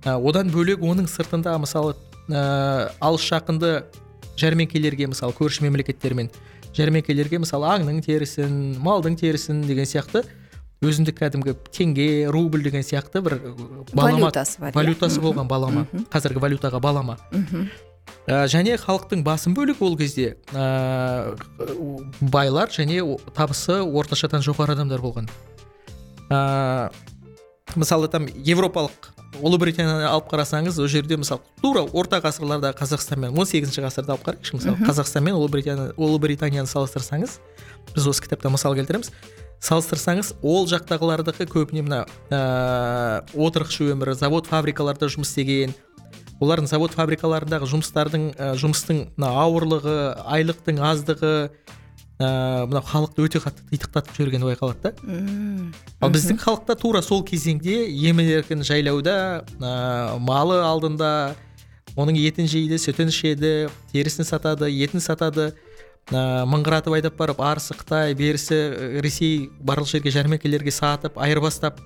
ә, 0.04 0.18
одан 0.18 0.50
бөлек 0.54 0.82
оның 0.84 1.08
сыртында 1.12 1.58
мысалы 1.62 1.96
ә, 2.30 2.90
алыс 3.00 3.24
жақынды 3.30 3.84
жәрмеңкелерге 4.38 5.08
мысалы 5.10 5.34
көрші 5.38 5.64
мемлекеттермен 5.66 6.30
жәрмеңкелерге 6.78 7.40
мысалы 7.42 7.70
аңның 7.78 8.02
терісін 8.06 8.76
малдың 8.84 9.16
терісін 9.18 9.64
деген 9.66 9.88
сияқты 9.90 10.22
өзіндік 10.86 11.18
кәдімгі 11.18 11.56
теңге 11.74 12.08
рубль 12.34 12.62
деген 12.64 12.86
сияқты 12.86 13.22
бір 13.26 13.40
балама 13.94 14.28
Валютасы 14.28 14.60
бар, 14.62 14.72
иә? 14.72 14.76
валютасы 14.78 15.22
болған 15.24 15.50
балама. 15.50 15.88
Қазіргі 16.14 16.44
валютаға 16.44 16.82
балама. 16.84 17.18
Ә, 18.28 18.46
және 18.52 18.78
халықтың 18.78 19.24
басым 19.24 19.56
бөлігі 19.58 19.84
ол 19.88 19.98
кезде 19.98 20.36
ә, 20.54 21.34
байлар 22.22 22.70
және 22.70 23.02
табысы 23.34 23.82
орташадан 23.82 24.46
жоғары 24.46 24.76
адамдар 24.78 25.02
болған. 25.02 25.30
Ә, 26.30 26.92
мысалы 27.76 28.08
там 28.12 28.28
европалық 28.28 29.14
ұлыбританияны 29.42 30.08
алып 30.08 30.30
қарасаңыз 30.32 30.78
ол 30.82 30.88
жерде 30.92 31.18
мысалы 31.18 31.42
тура 31.62 31.84
орта 31.84 32.20
ғасырларда 32.24 32.72
қазақстан 32.78 33.20
мен 33.26 33.38
он 33.38 33.46
сегізінші 33.46 33.84
ғасырда 33.86 34.16
алып 34.16 34.28
қарайықшы 34.28 34.58
мысалы 34.58 34.78
қазақстан 34.88 35.26
мен 35.26 35.36
ұлыбритания 35.38 35.92
ұлыбританияны 35.98 36.70
салыстырсаңыз 36.70 37.38
біз 37.94 38.08
осы 38.08 38.24
кітапта 38.24 38.50
мысал 38.50 38.76
келтіреміз. 38.76 39.12
Салыстырсаңыз 39.64 40.36
ол 40.46 40.68
жақтағылардікі 40.70 41.48
көбіне 41.50 41.84
мына 41.88 42.04
ә, 42.30 43.24
отырықшы 43.34 43.90
өмірі 43.94 44.14
завод 44.18 44.48
фабрикаларда 44.50 45.10
жұмыс 45.10 45.32
істеген 45.34 45.74
олардың 46.42 46.70
завод 46.70 46.94
фабрикаларындағы 46.94 47.70
жұмыстардың 47.72 48.28
ә, 48.38 48.52
жұмыстың 48.62 49.08
мына 49.18 49.32
ауырлығы 49.42 49.98
айлықтың 50.38 50.82
аздығы 50.86 51.34
ә, 52.22 52.30
мынау 52.70 52.86
халықты 52.86 53.26
өте 53.26 53.42
қатты 53.42 53.66
титықтатып 53.72 54.14
жібергені 54.20 54.52
байқалады 54.52 54.84
да 54.84 54.94
Мм. 55.02 55.74
ал 56.02 56.14
біздің 56.14 56.40
халықта 56.42 56.78
тура 56.78 57.02
сол 57.02 57.24
кезеңде 57.26 57.88
емін 57.90 58.30
еркін 58.38 58.62
жайлауда 58.66 59.18
ә, 59.58 60.18
малы 60.22 60.62
алдында 60.62 61.12
оның 61.98 62.20
етін 62.22 62.46
жейді 62.50 62.78
сүтін 62.78 63.10
ішеді 63.10 63.54
терісін 63.92 64.30
сатады 64.30 64.70
етін 64.70 65.02
сатады 65.02 65.56
ә, 66.12 66.46
мыңғыратып 66.48 66.98
айдап 66.98 67.18
барып 67.20 67.42
арысы 67.44 67.76
қытай 67.78 68.16
берісі 68.18 68.60
ресей 69.04 69.50
барлық 69.60 69.90
жерге 69.92 70.14
жәрмеңкелерге 70.16 70.72
сатып 70.72 71.18
айырбастап 71.20 71.82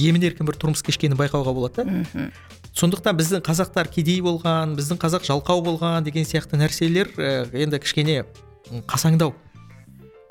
емін 0.00 0.26
еркін 0.30 0.48
бір 0.48 0.58
тұрмыс 0.60 0.82
кешкенін 0.84 1.18
байқауға 1.20 1.54
болады 1.54 1.84
да. 1.86 2.28
Сондықтан 2.74 3.14
біздің 3.20 3.44
қазақтар 3.46 3.88
кедей 3.94 4.18
болған 4.24 4.74
біздің 4.74 4.98
қазақ 4.98 5.28
жалқау 5.28 5.62
болған 5.62 6.04
деген 6.04 6.26
сияқты 6.26 6.58
нәрселер 6.58 7.12
енді 7.54 7.78
кішкене 7.78 8.24
қасаңдау 8.90 9.34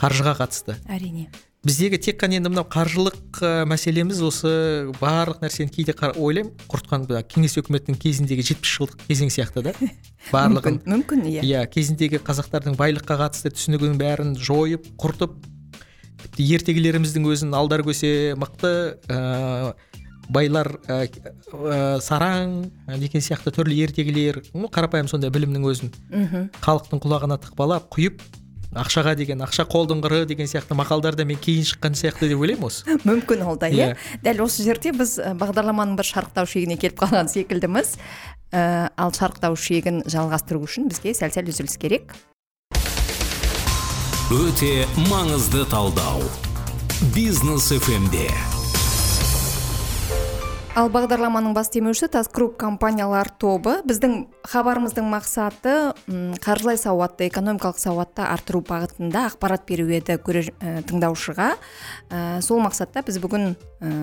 қаржыға 0.01 0.35
қатысты. 0.41 0.75
Әрине. 0.91 1.29
Біздегі 1.63 1.97
тек 2.03 2.17
қана 2.19 2.35
енді 2.35 2.51
мынау 2.51 2.65
қаржылық 2.67 3.39
ә, 3.39 3.51
мәселеміз 3.71 4.19
осы 4.27 4.51
барлық 4.99 5.39
нәрсені 5.45 5.71
кейде 5.71 5.95
ойлаймын 5.95 6.51
құртқан 6.67 7.05
кеңес 7.31 7.55
өкіметінің 7.61 7.99
кезіндегі 8.03 8.43
жетпіс 8.49 8.73
жылдық 8.73 9.05
кезең 9.07 9.31
сияқты 9.31 9.63
да. 9.69 9.73
Барлығын. 10.33 10.81
мүмкін 10.83 11.23
иә. 11.31 11.45
Иә 11.47 11.63
кезіндегі 11.71 12.19
қазақтардың 12.19 12.75
байлыққа 12.79 13.15
қатысты 13.21 13.53
түсінігінің 13.55 13.95
бәрін 14.01 14.35
жойып 14.35 14.91
құртып 14.99 15.39
тіпті 16.25 16.49
ертегілеріміздің 16.59 17.31
өзін 17.31 17.55
алдар 17.55 17.85
көсе 17.87 18.35
мықты 18.39 18.99
ә, 19.07 19.73
байлар 20.27 20.73
ә, 20.91 21.07
ә, 21.07 21.81
сараң 22.03 22.59
ә, 22.91 22.99
деген 22.99 23.23
сияқты 23.23 23.55
түрлі 23.55 23.79
ертегілер 23.87 24.43
ну 24.51 24.67
қарапайым 24.67 25.07
сондай 25.07 25.31
білімнің 25.31 25.67
өзін. 25.71 25.95
Мхм. 26.11 26.47
Халықтың 26.63 27.03
құлағына 27.03 27.39
тықпалап 27.43 27.87
құйып 27.95 28.19
ақшаға 28.79 29.13
деген 29.19 29.43
ақша 29.45 29.65
қолдың 29.69 30.01
қыры 30.03 30.23
деген 30.29 30.47
сияқты 30.49 30.75
мақалдар 30.77 31.15
да 31.15 31.25
мен 31.25 31.39
кейін 31.41 31.65
шыққан 31.69 31.97
сияқты 31.99 32.29
деп 32.31 32.41
ойлаймын 32.41 32.69
осы. 32.69 32.97
Мүмкін 33.07 33.45
ол 33.47 33.57
да 33.61 33.69
иә. 33.69 33.93
Иә. 33.93 33.97
дәл 34.25 34.43
осы 34.45 34.65
жерде 34.65 34.93
біз 34.95 35.19
бағдарламаның 35.39 35.97
бір 35.99 36.09
шарықтау 36.09 36.49
шегіне 36.49 36.77
келіп 36.81 37.01
қалған 37.03 37.31
секілдіміз. 37.33 37.97
Ә, 38.53 38.89
ал 38.97 39.13
шарықтау 39.13 39.57
шегін 39.57 40.03
жалғастыру 40.05 40.63
үшін 40.65 40.89
бізге 40.91 41.15
сәл 41.17 41.33
сәл 41.33 41.49
үзіліс 41.53 41.77
керек. 41.81 42.15
Өте 44.33 44.87
маңызды 45.09 45.65
талдау. 45.69 46.23
Бизнес 47.13 47.73
фмде 47.83 48.29
ал 50.73 50.87
бағдарламаның 50.89 51.53
бас 51.53 51.69
демеушісі 51.69 52.07
қазгрупп 52.15 52.55
компаниялар 52.57 53.29
тобы 53.41 53.75
біздің 53.85 54.15
хабарымыздың 54.49 55.05
мақсаты 55.11 55.73
қаржылай 56.41 56.79
сауатты 56.81 57.27
экономикалық 57.27 57.77
сауатты 57.77 58.25
арттыру 58.25 58.63
бағытында 58.65 59.27
ақпарат 59.29 59.67
беру 59.69 59.85
еді 59.93 60.17
көре 60.17 60.47
тыңдаушыға. 60.89 61.51
Ә, 62.09 62.41
сол 62.41 62.63
мақсатта 62.65 63.05
біз 63.05 63.21
бүгін 63.21 63.53
ә, 63.53 63.93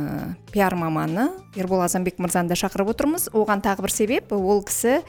пиар 0.54 0.78
маманы 0.78 1.26
ербол 1.59 1.83
азанбек 1.83 2.22
мырзаны 2.22 2.54
да 2.54 2.61
шақырып 2.61 2.94
отырмыз. 2.94 3.33
Оған 3.35 3.66
тағы 3.66 3.88
бір 3.88 3.96
себеп 3.96 4.33
ол 4.38 4.62
кісі 4.62 5.00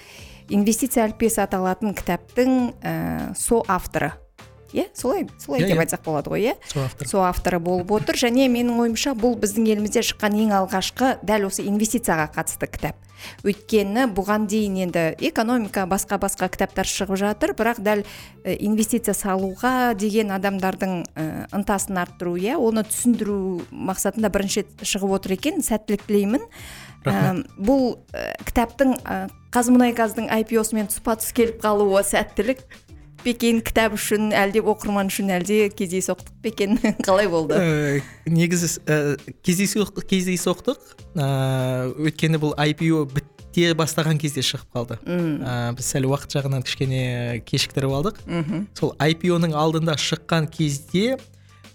инвестиция 0.50 1.06
әліппесі 1.06 1.44
аталатын 1.46 1.94
кітаптың 1.94 2.58
ә, 2.82 2.98
со 3.38 3.62
авторы 3.70 4.16
иә 4.74 4.88
солай 4.98 5.28
солай 5.40 5.66
деп 5.68 5.80
айтсақ 5.84 6.04
болады 6.06 6.34
ғой 6.34 6.52
иә 6.52 6.56
со 7.06 7.24
авторы 7.28 7.60
болып 7.60 7.92
отыр. 7.92 8.16
Және 8.16 8.48
менің 8.52 8.80
ойымша 8.86 9.14
бұл 9.18 9.38
біздің 9.42 9.70
елімізде 9.74 10.04
шыққан 10.12 10.38
ең 10.46 10.54
алғашқы 10.62 11.18
дәл 11.26 11.48
осы 11.50 11.66
инвестицияға 11.68 12.30
қатысты 12.36 12.70
кітап. 12.72 13.00
Өйткені 13.46 14.08
бұған 14.16 14.48
дейін 14.50 14.80
енді 14.88 15.04
экономика 15.30 15.86
басқа 15.90 16.18
басқа 16.22 16.50
кітаптар 16.50 16.90
шығып 16.90 17.20
жатыр. 17.22 17.54
Бірақ 17.58 17.82
дәл 17.86 18.06
инвестиция 18.46 19.14
салуға 19.14 19.94
деген 19.94 20.34
адамдардың 20.34 20.96
ынтасын 21.54 22.00
арттыру 22.02 22.38
иә 22.42 22.58
оны 22.58 22.82
түсіндіру 22.88 23.68
мақсатында 23.70 24.34
бірінші 24.34 24.66
шығып 24.82 25.20
отыр 25.20 25.38
екен. 25.38 25.62
Сәттілік 25.62 26.08
тілеймін. 26.08 26.48
Ә, 27.02 27.42
бұл 27.58 27.96
ә, 28.14 28.28
кітаптың 28.46 28.92
ә, 29.02 29.16
қазмұнайгаздың 29.54 30.28
IPO-сымен 30.30 30.86
тұспа 30.92 31.16
тұс 31.18 31.32
келіп 31.34 31.58
қалуы 31.64 32.04
сәттілік. 32.06 32.62
Пе 33.24 33.34
екен 33.36 33.62
кітап 33.66 33.96
үшін 33.98 34.32
әлде 34.36 34.62
оқырман 34.62 35.12
үшін 35.12 35.32
әлде 35.38 35.68
кездейсоқтық 35.74 36.38
пе 36.44 36.54
екен? 36.54 36.78
Қалай 37.08 37.30
болды? 37.32 37.58
Ә, 37.58 38.02
негізі 38.30 38.72
ә, 38.86 39.18
кездейсоқтық 39.46 40.08
кездейсоқтық 40.10 40.96
ә, 41.16 41.28
өйткені 41.96 42.42
бұл 42.42 42.56
IPO 42.58 43.06
біте 43.14 43.72
бастаған 43.78 44.22
кезде 44.22 44.44
шығып 44.46 44.72
қалды. 44.78 45.00
Ә, 45.06 45.74
біз 45.78 45.92
сәл 45.94 46.08
уақыт 46.12 46.38
жағынан 46.38 46.66
кішкене 46.66 47.42
кешіктіріп 47.48 47.98
алдық. 48.00 48.24
Мхм. 48.26 48.66
Сол 48.78 48.96
IPO-ның 49.00 49.56
алдында 49.58 49.98
шыққан 50.00 50.50
кезде 50.54 51.18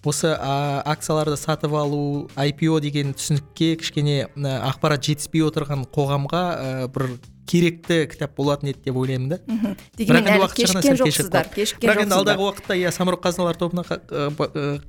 осы 0.07 0.31
а, 0.39 0.83
акцияларды 0.87 1.37
сатып 1.39 1.75
алу 1.75 2.29
IPO 2.39 2.79
деген 2.85 3.13
түсінікке 3.17 3.75
кішкене 3.81 4.19
ә, 4.29 4.53
ақпарат 4.71 5.03
жетіспей 5.03 5.43
отырған 5.47 5.87
қоғамға 5.95 6.43
ә, 6.55 6.89
бір 6.95 7.17
керекті 7.47 8.07
кітап 8.11 8.37
болатын 8.37 8.71
еді 8.73 8.83
деп 8.85 8.97
ойлаймын 9.01 9.29
да. 9.31 9.39
Дегенмен 9.99 10.31
әлі 10.37 10.49
кешіккен 10.55 10.99
жоқсыздар 11.01 11.51
кешіккен 11.55 11.91
бірақ 11.91 12.03
енді 12.05 12.17
алдағы 12.19 12.47
уақытта 12.47 12.79
иә 12.79 12.93
самұрық 12.95 13.23
қазыналар 13.27 13.59
тобына 13.61 13.85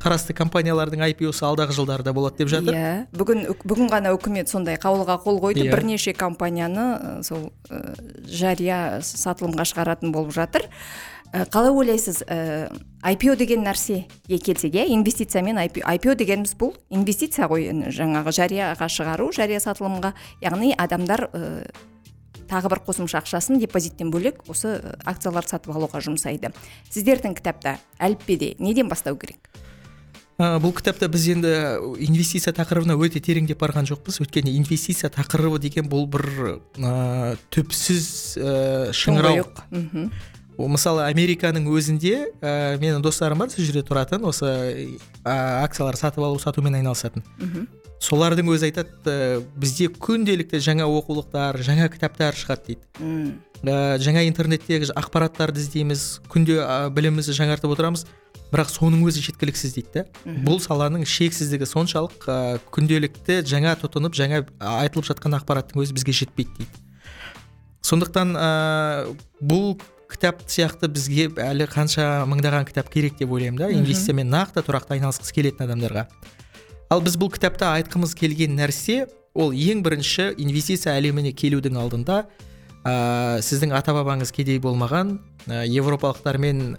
қарасты 0.02 0.36
компаниялардың 0.38 1.06
IPO-сы 1.12 1.46
алдағы 1.48 1.76
жылдарда 1.78 2.14
болады 2.18 2.42
деп 2.44 2.52
жатыр. 2.54 2.74
Иә. 2.78 2.94
Бүгін 3.18 3.46
бүгін 3.64 3.92
ғана 3.94 4.16
үкімет 4.18 4.50
сондай 4.52 4.80
қаулыға 4.82 5.20
қол 5.24 5.42
қойды. 5.44 5.68
Иә. 5.68 5.76
бірнеше 5.76 6.14
компанияны 6.14 7.22
сол 7.24 7.52
жария 8.26 9.00
сатылымға 9.02 9.68
шығаратын 9.70 10.12
болып 10.16 10.34
жатыр. 10.34 10.68
Қалай 11.34 11.74
ойлайсыз 11.76 12.22
ә, 12.24 12.70
IPO 13.04 13.36
деген 13.36 13.66
нәрсеге 13.66 14.38
келсек 14.40 14.78
иә 14.78 14.86
инвестиция 14.96 15.44
мен 15.44 15.60
IPO, 15.60 15.84
IPO 15.84 16.16
дегеніміз 16.16 16.54
бұл 16.56 16.72
инвестиция 16.90 17.50
ғой 17.52 17.68
жаңағы 17.92 18.32
жарияға 18.32 18.88
шығару 18.88 19.28
жария 19.36 19.60
сатылымға 19.60 20.14
яғни 20.42 20.72
адамдар 20.80 21.28
ә, 21.28 21.68
тағы 22.50 22.72
бір 22.74 22.84
қосымша 22.88 23.22
ақшасын 23.22 23.62
депозиттен 23.62 24.12
бөлек 24.14 24.44
осы 24.52 24.78
акцияларды 25.06 25.54
сатып 25.54 25.76
алуға 25.76 26.02
жұмсайды. 26.04 26.54
Сіздердің 26.90 27.38
кітапта 27.38 27.78
әліппеде 28.00 28.56
неден 28.60 28.90
бастау 28.92 29.20
керек? 29.20 29.50
Ә, 30.38 30.60
бұл 30.62 30.70
кітапта 30.78 31.08
біз 31.10 31.24
енді 31.34 31.52
инвестиция 32.06 32.54
тақырыбына 32.54 32.94
өте 33.02 33.18
тереңдеп 33.26 33.58
барған 33.58 33.88
жоқпыз. 33.90 34.20
Өйткені 34.22 34.54
инвестиция 34.60 35.10
тақырыбы 35.10 35.58
деген 35.64 35.90
бұл 35.90 36.06
бір 36.14 36.28
ә, 36.78 37.36
түпсіз 37.50 38.10
ә, 38.38 38.52
шыңырау. 38.94 39.48
Мысалы 40.58 41.08
американың 41.10 41.66
өзінде 41.74 42.14
ә, 42.42 42.78
менің 42.82 43.02
достарым 43.06 43.42
бар 43.42 43.50
сол 43.54 43.66
жерде 43.66 43.82
тұратын 43.86 44.30
осы 44.30 44.54
ә, 45.24 45.34
акциялар 45.64 45.98
сатып 45.98 46.22
алу 46.26 46.38
сатумен 46.42 46.78
айналысатын. 46.78 47.26
Мхм. 47.42 47.66
Солардың 48.04 48.52
өзі 48.54 48.70
айтады 48.70 48.94
ә, 49.10 49.42
бізде 49.58 49.88
күнделікті 49.90 50.62
жаңа 50.62 50.86
оқулықтар 50.92 51.58
жаңа 51.66 51.90
кітаптар 51.94 52.38
шығады 52.38 52.68
дейді 52.68 52.86
М, 53.02 53.42
ә, 53.64 53.98
жаңа 53.98 54.24
интернеттегі 54.28 54.92
ақпараттарды 54.94 55.64
іздейміз 55.64 56.06
күнде 56.30 56.60
ә, 56.62 56.88
білімімізді 56.94 57.36
жаңартып 57.40 57.74
отырамыз. 57.74 58.06
Бірақ 58.48 58.70
соның 58.72 59.02
өзі 59.10 59.20
жеткіліксіз 59.26 59.74
дейді 59.76 59.90
да 59.92 60.36
бұл 60.46 60.62
саланың 60.64 61.04
шексіздігі 61.10 61.68
соншалық 61.68 62.30
ә, 62.32 62.38
күнделікті 62.72 63.42
жаңа 63.50 63.74
тұтынып 63.82 64.16
жаңа 64.16 64.46
айтылып 64.62 65.10
жатқан 65.10 65.36
ақпараттың 65.42 65.82
өзі 65.84 65.98
бізге 65.98 66.16
жетпейді 66.22 66.62
дейді. 66.62 66.86
Сондықтан 67.84 68.32
ә, 68.40 68.48
бұл 69.44 69.76
кітап 70.08 70.46
сияқты 70.48 70.88
бізге 70.88 71.28
әлі 71.44 71.68
қанша 71.68 72.24
мыңдаған 72.30 72.70
кітап 72.70 72.88
керек 72.94 73.18
деп 73.20 73.32
ойлаймын 73.36 73.60
да. 73.60 73.68
Инвестициямен 73.76 74.32
нақты 74.32 74.64
тұрақты 74.64 74.96
айналысқысы 74.96 75.36
келетін 75.36 75.68
адамдарға. 75.68 76.08
Ал 76.94 77.02
біз 77.04 77.18
бұл 77.20 77.32
кітапта 77.34 77.74
айтқымыз 77.78 78.16
келген 78.18 78.56
нәрсе 78.58 79.06
ол 79.38 79.52
ең 79.54 79.84
бірінші 79.86 80.32
инвестиция 80.40 80.96
әлеміне 80.98 81.34
келудің 81.36 81.78
алдында 81.80 82.24
ә, 82.88 83.40
сіздің 83.44 83.76
ата 83.76 83.96
бабаңыз 83.96 84.32
кедей 84.36 84.62
болмаған 84.64 85.18
ә, 85.48 85.66
европалықтармен 85.68 86.78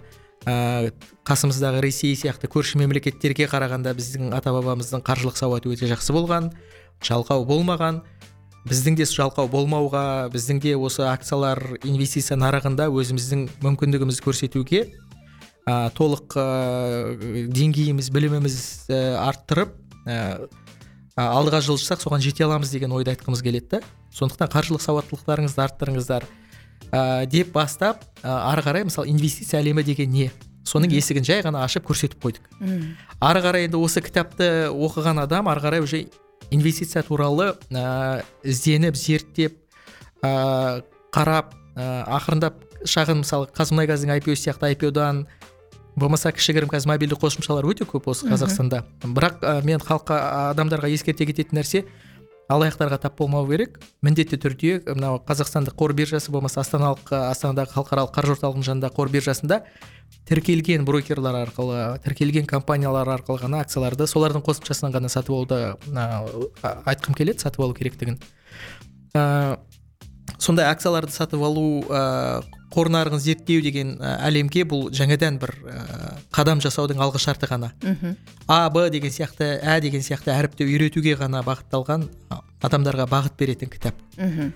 ә, 0.49 0.91
қасымыздағы 1.27 1.83
ресей 1.85 2.15
сияқты 2.17 2.49
көрші 2.51 2.79
мемлекеттерге 2.81 3.47
қарағанда 3.51 3.93
біздің 3.97 4.33
ата 4.35 4.53
бабамыздың 4.55 5.03
қаржылық 5.05 5.37
сауаты 5.37 5.71
өте 5.73 5.89
жақсы 5.91 6.15
болған 6.15 6.49
жалқау 7.05 7.45
болмаған. 7.47 8.01
Біздің 8.67 8.97
де 8.99 9.05
жалқау 9.07 9.47
болмауға 9.49 10.29
біздің 10.33 10.59
де 10.61 10.73
осы 10.75 11.05
акциялар 11.07 11.61
инвестиция 11.87 12.35
нарығында 12.37 12.89
өзіміздің 12.91 13.45
мүмкіндігімізді 13.63 14.25
көрсетуге 14.25 14.81
ә, 15.63 15.89
толық 15.95 16.35
ә, 16.35 17.45
деңгейіміз 17.55 18.11
біліміміз 18.11 18.57
ә, 18.91 18.99
арттырып 19.23 19.77
алдыға 21.19 21.61
жылжысақ 21.65 22.03
соған 22.03 22.23
жете 22.23 22.45
аламыз 22.45 22.71
деген 22.71 22.93
ойды 22.95 23.11
айтқымыз 23.13 23.41
келеді 23.43 23.77
да. 23.77 23.81
Сондықтан 24.15 24.51
қаржылық 24.53 24.83
сауаттылықтарыңызды 24.83 25.63
арттырыңыздар. 25.65 26.25
Ә, 26.91 27.25
деп 27.29 27.51
бастап 27.53 28.05
ә, 28.23 28.31
ары 28.51 28.63
қарай 28.65 28.85
мысалы 28.87 29.09
инвестиция 29.11 29.59
әлемі 29.61 29.83
деген 29.83 30.09
не? 30.09 30.29
Соның 30.65 30.93
есігін 30.95 31.25
жай 31.27 31.43
ғана 31.45 31.63
ашып 31.65 31.85
көрсетіп 31.89 32.21
қойдық. 32.23 32.47
М, 32.61 32.95
ары 33.21 33.43
қарай 33.43 33.67
енді 33.67 33.77
осы 33.77 34.01
кітапты 34.01 34.69
оқыған 34.71 35.21
адам 35.23 35.49
ары 35.51 35.61
қарай 35.61 35.83
уже 35.83 36.07
инвестиция 36.49 37.03
туралы 37.03 37.53
ә, 37.69 38.23
ізденіп 38.43 38.97
зерттеп 38.97 39.59
ә, 40.23 40.81
қарап 41.13 41.53
ә, 41.75 42.05
ақырындап 42.17 42.63
шағын 42.87 43.21
мысалы 43.23 43.49
қазмұнайгаздың 43.55 44.15
IPO 44.17 44.35
сияқты 44.39 44.71
IPO-дан 44.73 45.25
болмаса 45.95 46.31
кішігірім 46.35 46.69
қазір 46.69 46.93
мобильді 46.93 47.17
қосымшалар 47.19 47.67
өте 47.69 47.87
көп 47.89 48.09
осы 48.11 48.29
қазақстанда. 48.29 48.83
Бірақ 49.03 49.41
ә, 49.41 49.59
мен 49.65 49.81
халыққа 49.81 50.19
адамдарға 50.53 50.91
ескерте 50.93 51.25
кететін 51.29 51.59
нәрсе 51.59 51.85
алаяқтарға 52.49 52.97
тап 53.03 53.17
болмау 53.19 53.45
керек. 53.49 53.77
Міндетті 54.01 54.39
түрде 54.41 54.71
мынау 54.87 55.19
қазақстандық 55.27 55.77
қор 55.77 55.93
биржасы 55.93 56.31
болмаса 56.33 56.63
астаналық 56.63 57.11
астанадағы 57.13 57.75
халықаралық 57.75 58.13
қаржы 58.15 58.35
орталығының 58.37 58.67
жанындағы 58.69 58.95
қор 58.97 59.11
биржасында 59.13 59.61
тіркелген 60.29 60.85
брокерлар 60.85 61.43
арқылы 61.43 61.99
тіркелген 62.05 62.49
компаниялар 62.49 63.09
арқылы 63.19 63.43
ғана 63.43 63.61
акцияларды 63.61 64.07
солардың 64.09 64.41
қосымшасынан 64.45 64.95
ғана 64.95 65.11
сатып 65.13 65.35
алуды 65.37 65.59
айтқым 66.89 67.17
келеді 67.17 67.45
сатып 67.45 67.65
алу 67.65 67.77
керектігін. 67.77 68.17
Ә, 69.13 69.57
сондай 70.39 70.69
акцияларды 70.71 71.13
сатып 71.13 71.43
алу 71.43 71.83
ә, 71.85 72.41
қор 72.73 72.89
нарығын 72.93 73.21
зерттеу 73.23 73.63
деген 73.65 73.95
ә, 73.97 74.15
әлемге 74.29 74.65
бұл 74.69 74.89
жаңадан 74.95 75.39
бір 75.41 75.53
ә, 75.67 76.13
қадам 76.35 76.61
жасаудың 76.63 77.01
алғы 77.03 77.21
шарты 77.21 77.49
ғана. 77.49 77.71
Мхм. 77.83 78.15
А 78.47 78.69
б 78.69 78.89
деген 78.89 79.11
сияқты 79.13 79.57
ә 79.59 79.79
деген 79.83 80.05
сияқты 80.05 80.33
әріпті 80.35 80.67
үйретуге 80.69 81.15
ғана 81.19 81.43
бағытталған 81.47 82.07
адамдарға 82.63 83.07
бағыт 83.09 83.37
беретін 83.39 83.71
кітап. 83.73 83.99
Мхм. 84.17 84.53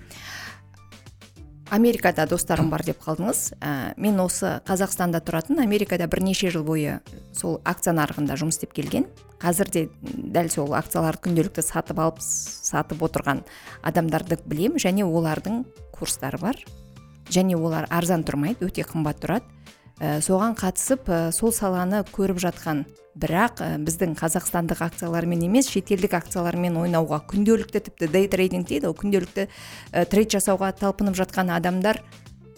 Америкада 1.70 2.26
достарым 2.28 2.68
бар 2.70 2.84
деп 2.84 3.00
қалдыңыз. 3.04 3.54
Ә, 3.60 3.94
мен 3.96 4.20
осы 4.20 4.58
қазақстанда 4.66 5.20
тұратын 5.24 5.62
америкада 5.64 6.06
бірнеше 6.10 6.50
жыл 6.52 6.64
бойы 6.66 6.98
сол 7.32 7.60
акция 7.64 7.94
нарығында 7.96 8.36
жұмыс 8.40 8.58
істеп 8.58 8.74
келген. 8.76 9.06
Қазір 9.40 9.70
де 9.72 9.84
дәл 10.02 10.50
сол 10.52 10.74
акцияларды 10.76 11.24
күнделікті 11.28 11.64
сатып 11.64 12.00
алып 12.00 12.20
сатып 12.24 13.02
отырған 13.04 13.44
адамдарды 13.82 14.38
білем 14.44 14.78
және 14.78 15.04
олардың 15.04 15.64
курстары 15.92 16.40
бар. 16.40 16.60
Және 17.30 17.56
олар 17.56 17.88
арзан 17.90 18.24
тұрмайды 18.24 18.68
өте 18.68 18.84
қымбат 18.84 19.22
тұрады. 19.24 19.48
Ә, 20.00 20.20
соған 20.24 20.56
қатысып 20.58 21.08
ә, 21.08 21.18
сол 21.32 21.52
саланы 21.54 22.02
көріп 22.14 22.40
жатқан. 22.42 22.84
Бірақ 23.14 23.60
ә, 23.62 23.68
біздің 23.78 24.16
қазақстандық 24.18 24.80
акциялармен 24.82 25.44
емес 25.46 25.68
шетелдік 25.70 26.16
акциялармен 26.18 26.80
ойнауға 26.80 27.20
күнделікті 27.30 27.84
тіпті 27.86 28.08
дей 28.10 28.26
трейдинг 28.32 28.66
дейді 28.66 28.90
ғой 28.90 28.96
күнделікті 29.04 29.46
трейд 30.10 30.34
жасауға 30.34 30.72
талпынып 30.80 31.14
жатқан 31.20 31.52
адамдар 31.54 32.02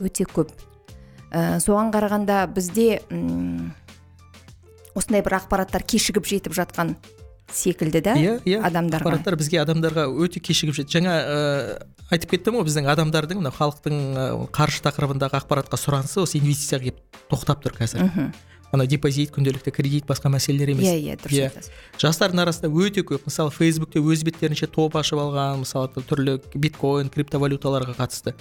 өте 0.01 0.25
көп. 0.25 0.55
Соған 1.29 1.93
қарағанда 1.93 2.47
бізде 2.49 3.03
осындай 4.97 5.21
бір 5.21 5.37
ақпараттар 5.43 5.85
кешігіп 5.85 6.25
жетіп 6.25 6.57
жатқан 6.57 6.97
секілді 7.53 8.01
да 8.03 8.15
иә 8.19 8.39
иә. 8.45 8.61
адамдарға? 8.67 9.05
Ақпараттар 9.05 9.37
бізге 9.39 9.61
адамдарға 9.63 10.07
өте 10.11 10.41
кешігіп 10.41 10.75
жетті. 10.81 10.99
Жаңа 10.99 11.15
ә, 11.21 11.87
айтып 12.11 12.35
кеттім 12.35 12.59
ғой 12.59 12.67
біздің 12.67 12.91
адамдардың 12.93 13.41
мына 13.43 13.53
халықтың 13.55 13.97
ә, 14.17 14.27
қаржы 14.55 14.83
тақырыбындағы 14.87 15.39
ақпаратқа 15.41 15.79
сұранысы 15.81 16.21
осы 16.25 16.41
инвестицияға 16.41 16.91
келіп 16.91 17.23
тоқтап 17.31 17.63
тұр 17.65 17.77
қазір. 17.79 18.05
Мхм. 18.09 18.33
Ана 18.75 18.85
депозит 18.91 19.31
күнделікті 19.31 19.71
кредит 19.71 20.09
басқа 20.11 20.29
мәселелер 20.35 20.73
емес. 20.75 20.85
Иә 20.85 20.99
иә 20.99 21.17
дұрыс 21.23 21.39
Иә. 21.39 21.51
айтасыз. 21.53 21.71
Жастардың 22.03 22.43
арасында 22.43 22.69
өте 22.75 23.05
көп. 23.07 23.23
Мысалы 23.31 23.53
фейсбукте 23.55 24.03
өз 24.03 24.25
беттерінше 24.27 24.67
топ 24.67 24.97
ашып 24.99 25.23
алған 25.23 25.63
мысалы 25.63 25.89
түрлі 25.95 26.41
биткоин 26.53 27.09
криптовалюталарға 27.15 27.95
қатысты. 27.95 28.35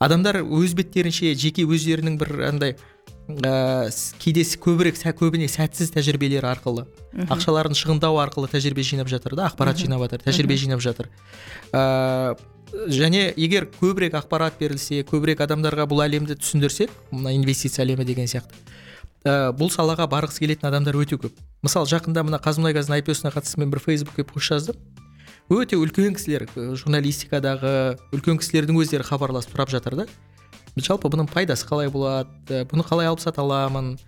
Адамдар 0.00 0.40
өз 0.40 0.72
беттерінше 0.74 1.34
жеке 1.36 1.66
өздерінің 1.68 2.16
бір 2.16 2.30
андай 2.48 2.76
ә, 3.38 3.88
с- 3.90 4.14
кейде 4.18 4.42
көбірек 4.42 4.96
сә, 4.98 5.12
көбіне 5.14 5.46
сәтсіз 5.48 5.92
тәжірибелер 5.94 6.44
арқылы. 6.48 6.86
Ақшаларын 7.30 7.74
шығындау 7.74 8.18
арқылы 8.22 8.50
тәжірибе 8.50 8.82
жинап 8.82 9.08
жатыр 9.08 9.34
да 9.36 9.48
ақпарат 9.50 9.78
жинап 9.78 10.02
жатыр 10.02 10.22
тәжірибе 10.26 10.56
жинап 10.56 10.80
жатыр. 10.80 11.08
Ә, 11.72 12.36
және 12.90 13.32
егер 13.36 13.66
көбірек 13.80 14.14
ақпарат 14.14 14.58
берілсе 14.60 15.02
көбірек 15.02 15.42
адамдарға 15.42 15.88
бұл 15.90 16.04
әлемді 16.06 16.36
түсіндірсек 16.38 16.90
мына 17.10 17.32
инвестиция 17.34 17.84
әлемі 17.84 18.04
деген 18.06 18.30
сияқты 18.30 18.54
ә, 19.24 19.50
бұл 19.52 19.72
салаға 19.74 20.06
барғысы 20.10 20.38
келетін 20.44 20.70
адамдар 20.70 20.94
өте 20.96 21.18
көп. 21.18 21.34
Мысалы 21.66 21.90
жақында 21.90 22.22
мына 22.24 22.38
қазмұнайгаздың 22.40 23.00
айпиосына 23.00 23.34
қатысты 23.34 23.58
мен 23.60 23.70
бір 23.74 23.82
фейсбукке 23.84 24.24
пост 24.24 24.48
жаздым. 24.48 24.76
Өте 25.50 25.74
үлкен 25.76 26.14
кісілер 26.14 26.46
журналистикадағы 26.78 27.98
үлкен 28.14 28.38
кісілердің 28.38 28.78
өздері 28.80 29.02
хабарласып 29.02 29.56
сұрап 29.56 29.72
жатыр 29.74 29.96
да. 29.98 30.06
Жалпы 30.78 31.10
бұның 31.10 31.28
пайдасы 31.32 31.66
қалай 31.68 31.90
болады? 31.90 32.64
Бұны 32.70 32.84
қалай 32.86 33.06
алып 33.10 33.20
сата 33.20 33.42
аламын? 33.42 33.98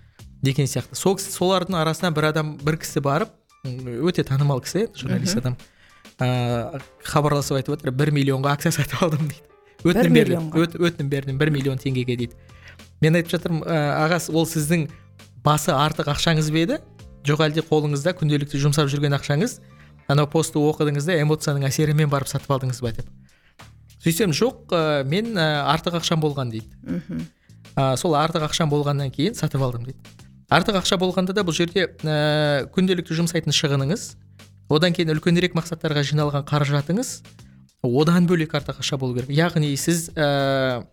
Деген 0.42 0.66
сияқты. 0.66 0.94
Сол 0.98 1.16
кісі- 1.16 1.34
солардың 1.36 1.76
арасынан 1.82 2.14
бір 2.14 2.30
адам 2.30 2.56
бір 2.62 2.76
кісі 2.82 3.00
барып 3.02 3.30
өте 3.64 4.24
танымал 4.26 4.60
кісі 4.62 4.88
журналист 4.96 5.36
адам. 5.38 5.56
Ә, 6.18 6.80
хабарласып 7.04 7.56
айтып 7.58 7.76
отыр 7.78 7.90
бір 7.90 8.10
миллионға 8.14 8.52
акция 8.56 8.72
сатып 8.72 9.02
алдым 9.02 9.28
дейді. 9.28 9.42
Өтінім 9.84 10.14
бердім 10.14 10.50
өтінім 10.54 11.08
бердім 11.10 11.38
бір 11.38 11.50
миллион 11.50 11.78
теңгеге 11.78 12.16
дейді. 12.16 12.34
Мен 13.00 13.14
айтып 13.18 13.32
жатырмын 13.36 13.62
ә, 13.66 13.78
аға 14.06 14.18
ол 14.34 14.46
сіздің 14.46 14.88
басы 15.42 15.70
артық 15.74 16.10
ақшаңыз 16.14 16.50
ба 16.54 16.58
еді? 16.62 16.78
Жоқ 17.26 17.42
әлде 17.46 17.62
қолыңызда 17.66 18.14
күнделікті 18.18 18.58
жұмсап 18.62 18.90
жүрген 18.90 19.14
ақшаңыз? 19.18 19.60
Анау 20.10 20.26
постты 20.26 20.58
оқыдыңыз 20.58 21.06
да 21.06 21.14
эмоцияның 21.22 21.66
әсерімен 21.70 22.10
барып 22.10 22.28
сатып 22.30 22.50
алдыңыз 22.50 22.82
ба 22.82 22.90
деп. 22.92 23.06
Сөйтсем 24.02 24.34
жоқ 24.34 24.74
ә, 24.74 25.04
мен 25.08 25.32
ә, 25.38 25.64
артық 25.72 26.00
ақшам 26.00 26.22
болған 26.22 26.50
дейді. 26.52 26.74
Мхм. 26.82 27.22
Ә, 27.76 27.96
сол 27.96 28.16
артық 28.18 28.48
ақшам 28.48 28.70
болғаннан 28.72 29.12
кейін 29.14 29.36
сатып 29.38 29.62
алдым 29.62 29.86
дейді. 29.86 30.00
Артық 30.52 30.82
ақша 30.82 30.98
болғанда 31.00 31.32
да 31.32 31.44
бұл 31.46 31.56
жерде 31.56 31.86
ә, 32.02 32.66
күнделікті 32.74 33.16
жұмсайтын 33.22 33.54
шығыныңыз 33.56 34.08
одан 34.72 34.92
кейін 34.92 35.14
үлкенірек 35.14 35.54
мақсаттарға 35.56 36.02
жиналған 36.10 36.44
қаражатыңыз 36.48 37.14
одан 37.82 38.26
бөлек 38.28 38.52
артық 38.58 38.82
ақша 38.82 38.98
болу 39.00 39.16
керек. 39.16 39.30
Яғни 39.32 39.72
сіз 39.80 40.10
ә, 40.12 40.84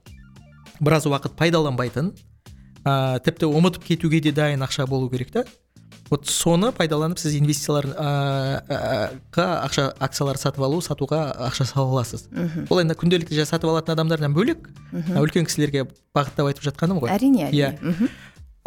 біраз 0.79 1.09
уақыт 1.09 1.35
пайдаланбайтын 1.39 2.13
ә, 2.85 3.19
тіпті 3.25 3.49
ұмытып 3.49 3.89
кетуге 3.89 4.21
де 4.23 4.31
дайын 4.31 4.63
ақша 4.63 4.87
болу 4.87 5.09
керек 5.11 5.33
та. 5.35 5.43
Вот 6.09 6.25
соны 6.29 6.71
пайдаланып 6.75 7.19
сіз 7.21 7.35
инвестициялар 7.39 7.85
ә, 7.85 8.09
ә, 8.65 9.45
ақша 9.65 9.89
акциялар 9.99 10.37
сатып 10.41 10.63
алу 10.65 10.79
сатуға 10.81 11.21
ақша 11.49 11.65
сала 11.69 11.89
аласыз. 11.91 12.27
Мхм 12.31 12.65
ол 12.69 12.81
енді 12.81 12.95
күнделікті 12.97 13.37
жай 13.37 13.45
сатып 13.49 13.69
алатын 13.69 13.93
адамдардан 13.97 14.33
бөлек 14.33 14.69
мхм. 14.91 15.19
үлкен 15.21 15.45
кісілерге 15.45 15.85
бағыттап 16.15 16.49
айтып 16.49 16.65
жатқаным 16.69 16.99
ғой. 17.03 17.13
Әрине 17.13 17.49
Иә. 17.51 17.75
әрине. 17.75 17.79
Мхм 17.81 18.09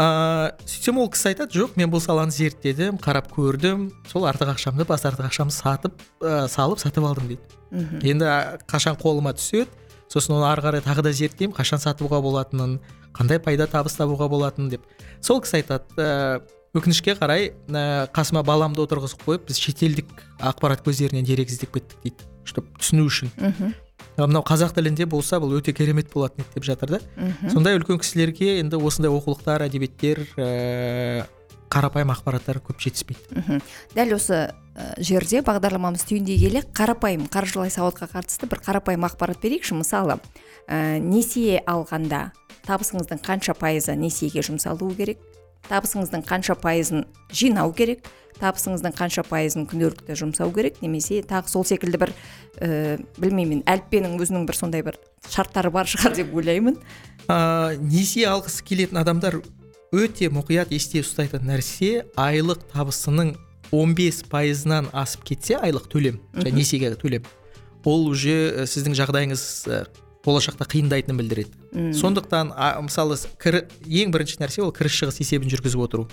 ыыы 0.02 0.52
сөйтсем 0.66 0.98
ол 0.98 1.11
кісі 1.12 1.28
айтады 1.33 1.52
жоқ 1.59 1.76
мен 1.76 1.90
бұл 1.92 2.00
саланы 2.02 2.33
зерттедім 2.33 2.96
қарап 3.02 3.28
көрдім 3.35 3.90
сол 4.11 4.24
артық 4.26 4.55
ақшамды 4.55 4.87
бас 4.88 5.05
артық 5.05 5.28
ақшамды 5.28 5.52
сатып 5.55 6.00
ә, 6.22 6.48
салып 6.48 6.81
сатып 6.81 7.05
алдым 7.05 7.28
дейді. 7.28 7.42
Енді 8.02 8.24
а, 8.24 8.59
қашан 8.66 8.96
қолыма 8.98 9.35
түседі? 9.37 9.68
Сосын 10.09 10.35
оны 10.37 10.48
ары 10.48 10.61
қарай 10.64 10.83
тағы 10.85 11.05
да 11.07 11.12
зерттеймін 11.12 11.55
қашан 11.57 11.81
сатуға 11.81 12.18
болатынын 12.24 12.78
қандай 13.16 13.38
пайда 13.40 13.66
табыс 13.66 13.94
табуға 13.96 14.28
болатынын 14.33 14.70
деп. 14.74 14.83
Сол 15.20 15.40
кісі 15.44 15.61
айтады 15.61 15.85
ә, 15.96 16.40
өкінішке 16.72 17.14
қарай 17.20 17.52
ә, 17.68 18.08
қасыма 18.16 18.42
баламды 18.46 18.80
отырғызып 18.85 19.26
қойып 19.26 19.48
біз 19.50 19.58
шетелдік 19.61 20.12
ақпарат 20.40 20.80
көздерінен 20.87 21.26
дерек 21.28 21.52
іздеп 21.52 21.74
кеттік 21.76 22.00
дейді. 22.04 22.28
Чтобы 22.48 22.72
түсіну 22.80 23.04
үшін. 23.06 23.28
А 24.16 24.26
мынау 24.26 24.42
қазақ 24.42 24.72
тілінде 24.74 25.06
болса 25.06 25.38
бұл 25.40 25.54
өте 25.61 25.72
керемет 25.76 26.08
болатын 26.12 26.42
еді 26.42 26.56
деп 26.56 26.64
жатыр 26.66 26.96
да. 26.96 27.00
Сондай 27.52 27.76
үлкен 27.76 28.00
кісілерге 28.00 28.58
енді 28.61 28.80
осындай 28.80 29.12
оқулықтар 29.12 29.62
әдебиеттер 29.68 30.24
ә, 30.37 31.26
қарапайым 31.72 32.11
ақпараттар 32.12 32.58
көп 32.64 32.80
жетіспейді. 32.82 33.37
Мхм. 33.37 33.62
Дәл 33.94 34.16
осы 34.16 34.40
жерде 34.98 35.44
бағдарламамыз 35.44 36.04
түйіндей 36.08 36.40
келе 36.40 36.64
қарапайым 36.74 37.28
қаржылай 37.32 37.70
сауатқа 37.72 38.11
қатысты 38.16 38.48
бір 38.50 38.61
қарапайым 38.64 39.06
ақпарат 39.06 39.40
берейікші. 39.44 39.78
Мысалы 39.78 40.18
ә, 40.66 40.98
несие 40.98 41.62
алғанда 41.64 42.32
табысыңыздың 42.66 43.22
қанша 43.24 43.54
пайызы 43.54 43.94
несиеге 43.96 44.42
жұмсалуы 44.44 44.96
керек? 44.98 45.22
Табысыңыздың 45.68 46.27
қанша 46.29 46.57
пайызын 46.62 47.07
жинау 47.33 47.72
керек 47.77 48.07
табысыңыздың 48.40 48.94
қанша 48.96 49.25
пайызын 49.29 49.66
күнделікті 49.70 50.16
жұмсау 50.18 50.53
керек 50.55 50.81
немесе 50.83 51.20
тағы 51.27 51.51
сол 51.53 51.66
секілді 51.68 52.01
бір 52.03 52.12
ә, 52.59 52.98
білмеймін 53.20 53.62
әліппенің 53.70 54.16
өзінің 54.18 54.46
бір 54.48 54.59
сондай 54.59 54.85
бір 54.87 54.98
шарттары 55.31 55.70
бар 55.75 55.88
шығар 55.90 56.16
деп 56.16 56.33
ойлаймын. 56.35 56.79
Ә, 57.29 57.77
несие 57.79 58.27
алғысы 58.31 58.64
келетін 58.66 59.03
адамдар 59.03 59.38
өте 59.92 60.31
мұқият 60.33 60.72
есте 60.75 61.03
ұстайтын 61.05 61.46
нәрсе 61.53 62.07
айлық 62.18 62.64
табысының 62.72 63.37
15 63.72 64.25
пайызынан 64.33 64.90
асып 64.92 65.29
кетсе 65.31 65.57
айлық 65.61 65.88
төлем 65.92 66.18
және 66.35 66.57
несиеге 66.59 66.94
төлем. 66.96 67.29
Ол 67.85 68.09
уже 68.11 68.64
ә, 68.64 68.66
сіздің 68.66 68.96
жағдайыңыз 68.98 69.44
ә, 69.68 69.85
болашақта 70.24 70.66
қиындайтынын 70.70 71.18
білдіреді. 71.18 71.92
Сондықтан 71.98 72.52
а, 72.54 72.74
мысалы 72.85 73.16
кірі, 73.42 73.64
ең 73.87 74.12
бірінші 74.14 74.38
нәрсе 74.42 74.62
ол 74.62 74.72
кіріс 74.74 74.94
шығыс 75.00 75.20
есебін 75.22 75.50
жүргізіп 75.50 75.82
отыру. 75.82 76.06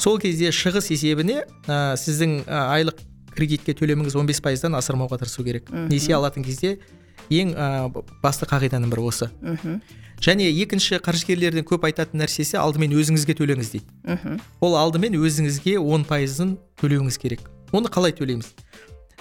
Сол 0.00 0.18
кезде 0.22 0.50
шығыс 0.52 0.90
есебіне 0.94 1.42
ә, 1.66 1.96
сіздің 2.00 2.42
ә, 2.46 2.62
айлық 2.78 3.02
кредитке 3.36 3.74
төлеміңіз 3.76 4.16
15 4.16 4.40
пайыздан 4.44 4.76
асырмауға 4.78 5.20
тырысу 5.20 5.44
керек. 5.44 5.68
Несие 5.90 6.16
алатын 6.16 6.44
кезде 6.44 6.78
ең 7.28 7.52
ә, 7.52 7.68
басты 8.22 8.48
қағиданың 8.48 8.92
бірі 8.92 9.06
осы. 9.10 9.30
Және 10.24 10.48
екінші 10.62 10.96
қаржыгерлердің 11.04 11.66
көп 11.68 11.84
айтатын 11.84 12.22
нәрсесі 12.22 12.56
алдымен 12.56 12.94
өзіңізге 12.96 13.36
төлеңіз 13.36 13.74
дейді. 13.74 14.38
Ол 14.64 14.78
алдымен 14.80 15.18
өзіңізге 15.20 15.76
10 15.76 16.06
пайызын 16.08 16.54
төлеуіңіз 16.80 17.18
керек. 17.20 17.42
Оны 17.76 17.90
қалай 17.92 18.14
төлейміз? 18.16 18.48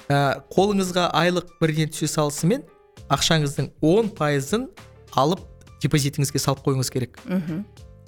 Ә, 0.08 0.40
қолыңызға 0.54 1.10
айлық 1.18 1.50
бірден 1.60 1.92
түсе 1.92 2.08
салысымен 2.08 2.64
ақшаңыздың 3.14 3.72
10 3.82 4.12
пайызын 4.18 4.70
алып 5.16 5.42
депозитіңізге 5.84 6.40
салып 6.42 6.64
қоюыңыз 6.66 6.92
керек. 6.94 7.20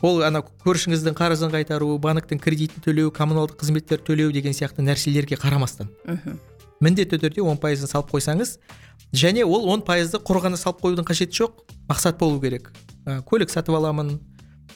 Ол 0.06 0.22
ана 0.22 0.44
көршіңіздің 0.66 1.16
қарызын 1.18 1.54
қайтару 1.54 1.96
банктің 2.02 2.42
кредитін 2.42 2.84
төлеу 2.86 3.12
коммуналдық 3.14 3.58
қызметтер 3.62 4.04
төлеу 4.06 4.32
деген 4.34 4.54
сияқты 4.54 4.86
нәрселерге 4.86 5.40
қарамастан. 5.42 5.90
Міндетті 6.80 7.18
түрде 7.18 7.42
он 7.42 7.58
пайызын 7.58 7.90
салып 7.90 8.12
қойсаңыз 8.14 8.58
және 9.14 9.44
ол 9.46 9.66
он 9.72 9.82
пайызды 9.82 10.20
құр 10.22 10.44
ғана 10.46 10.58
салып 10.58 10.84
қоюдың 10.84 11.08
қажеті 11.08 11.34
жоқ 11.34 11.64
мақсат 11.90 12.20
болу 12.20 12.40
керек. 12.42 12.70
Ә, 13.06 13.24
көлік 13.26 13.50
сатып 13.50 13.74
аламын 13.74 14.20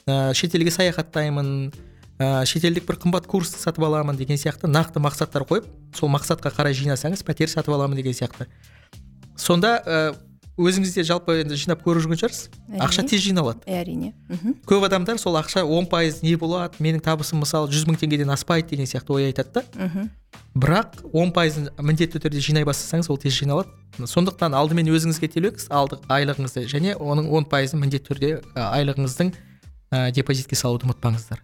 ә, 0.07 0.33
шетелге 0.33 0.71
саяхаттаймын 0.71 1.71
ә, 2.17 2.45
шетелдік 2.49 2.87
бір 2.87 2.97
қымбат 3.03 3.27
курс 3.29 3.53
сатып 3.53 3.85
аламын 3.85 4.17
деген 4.17 4.41
сияқты 4.41 4.71
нақты 4.71 5.03
мақсаттар 5.03 5.45
қойып 5.45 5.67
сол 5.93 6.09
мақсатқа 6.09 6.49
қарай 6.55 6.73
жинасаңыз 6.73 7.21
пәтер 7.27 7.51
сатып 7.51 7.75
аламын 7.75 8.01
деген 8.01 8.17
сияқты. 8.17 8.47
Сонда 9.41 9.73
ә, 9.81 9.99
өзіңіз 10.61 10.93
де 10.93 11.03
жалпы 11.07 11.39
енді 11.41 11.57
жинап 11.57 11.81
көріп 11.81 12.05
жүрген 12.05 12.19
шығарсыз? 12.21 12.49
ақша 12.77 13.05
тез 13.09 13.23
жиналады. 13.23 13.63
Әрине. 13.65 14.13
Мхм. 14.29 14.55
Көп 14.67 14.85
адамдар 14.85 15.17
сол 15.17 15.37
ақша 15.39 15.63
он 15.65 15.87
пайыз 15.89 16.21
не 16.21 16.35
болады 16.37 16.77
менің 16.83 17.01
табысым 17.01 17.41
мысалы 17.41 17.71
жүз 17.71 17.87
мың 17.89 17.97
теңгеден 18.01 18.29
аспайды 18.33 18.75
деген 18.75 18.85
сияқты 18.85 19.15
ой 19.15 19.31
айтады 19.31 19.61
да. 19.61 20.07
Бірақ 20.53 21.01
он 21.15 21.31
пайызын 21.31 21.69
міндетті 21.79 22.19
түрде 22.19 22.41
жинай 22.43 22.65
бастасаңыз 22.67 23.09
ол 23.09 23.17
тез 23.17 23.33
жиналады. 23.39 23.71
Сондықтан 23.97 24.53
алдымен 24.53 24.91
өзіңізге 24.91 25.31
төлеңіз 25.31 25.69
айлығыңызды 25.71 26.65
және 26.67 26.95
оның 26.99 27.29
он 27.31 27.45
пайызын 27.47 27.79
міндетті 27.79 28.11
түрде 28.11 28.31
ә, 28.53 28.67
айлығыңыздың 28.75 29.31
ә, 29.91 30.11
депозитке 30.11 30.55
салуды 30.59 30.87
ұмытпаңыздар. 30.89 31.39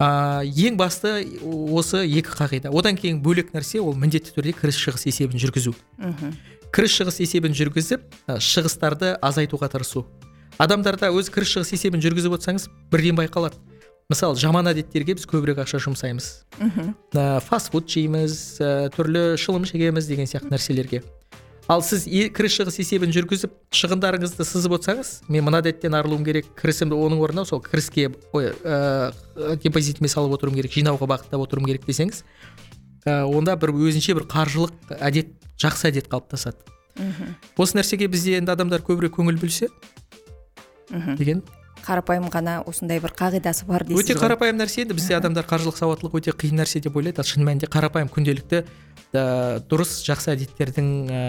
Ә, 0.00 0.46
ең 0.46 0.78
басты 0.78 1.26
осы 1.74 2.04
екі 2.06 2.30
қағида. 2.38 2.70
Одан 2.72 2.96
кейін 2.96 3.18
бөлек 3.22 3.50
нәрсе 3.52 3.82
ол 3.82 3.98
міндетті 3.98 4.32
түрде 4.38 4.54
кіріс 4.56 4.78
шығыс 4.80 5.06
есебін 5.10 5.42
жүргізу. 5.42 5.74
Кіріс 6.70 6.92
шығыс 7.00 7.18
есебін 7.24 7.54
жүргізіп 7.56 8.02
шығыстарды 8.38 9.16
азайтуға 9.26 9.68
тырысу. 9.72 10.04
Адамдарда 10.60 11.10
өз 11.10 11.30
кіріс 11.34 11.56
шығыс 11.56 11.72
есебін 11.74 12.02
жүргізіп 12.04 12.36
отырсаңыз 12.36 12.68
бірден 12.92 13.18
байқалады. 13.18 13.58
Мысалы 14.10 14.38
жаман 14.38 14.70
әдеттерге 14.70 15.16
біз 15.18 15.26
көбірек 15.30 15.62
ақша 15.64 15.80
жұмсаймыз. 15.82 16.28
Ә, 17.14 17.40
фастфуд 17.46 17.86
жейміз 17.90 18.36
ә, 18.62 18.90
түрлі 18.94 19.38
шылым 19.38 19.66
шегеміз 19.66 20.06
деген 20.10 20.30
сияқты 20.30 20.50
нәрселерге. 20.50 21.02
Ал 21.70 21.82
сіз 21.86 22.08
е- 22.10 22.30
кіріс 22.34 22.56
шығыс 22.58 22.80
есебін 22.82 23.14
жүргізіп 23.14 23.52
шығындарыңызды 23.70 24.46
сызып 24.46 24.74
отырсаңыз 24.78 25.12
мен 25.30 25.46
мына 25.46 25.60
әдеттен 25.62 25.94
арылуым 25.94 26.24
керек 26.26 26.48
кірісімді 26.58 26.98
оның 26.98 27.22
орнына 27.22 27.44
сол 27.46 27.62
кіріске 27.62 28.08
ой 28.34 28.50
ә, 28.66 29.12
депозитіме 29.62 30.10
салып 30.10 30.34
отыруым 30.34 30.58
керек 30.58 30.74
жинауға 30.74 31.06
бағыттап 31.14 31.46
отыруым 31.46 31.70
керек 31.70 31.86
десеңіз 31.86 32.24
ә, 33.06 33.22
онда 33.28 33.56
бір 33.60 33.72
өзінше 33.76 34.16
бір 34.18 34.26
қаржылық 34.30 34.96
әдет 34.98 35.32
жақсы 35.60 35.90
әдет 35.90 36.10
қалыптасады. 36.10 36.58
Осы 37.56 37.78
нәрсеге 37.78 38.08
бізде 38.10 38.38
енді 38.40 38.52
адамдар 38.52 38.82
көбірек 38.84 39.14
көңіл 39.16 39.38
бөлсе 39.40 39.70
деген. 40.90 41.42
Қарапайым 41.80 42.26
ғана 42.28 42.58
осындай 42.68 43.00
бір 43.00 43.14
қағидасы 43.16 43.64
бар 43.64 43.86
дейсіз 43.88 44.02
өте 44.04 44.16
қарапайым 44.20 44.58
нәрсе 44.60 44.82
енді 44.82 44.96
бізде 44.98 45.14
адамдар 45.16 45.46
қаржылық 45.48 45.78
сауаттылық 45.78 46.18
өте 46.18 46.34
қиын 46.36 46.60
нәрсе 46.60 46.82
деп 46.84 46.96
ойлайды. 47.00 47.22
Ал 47.22 47.24
шын 47.24 47.46
мәнінде 47.46 47.70
қарапайым 47.72 48.10
күнделікті 48.12 48.60
ә, 49.16 49.62
дұрыс 49.64 49.94
жақсы 50.04 50.34
әдеттердің 50.34 50.90
ә, 51.08 51.22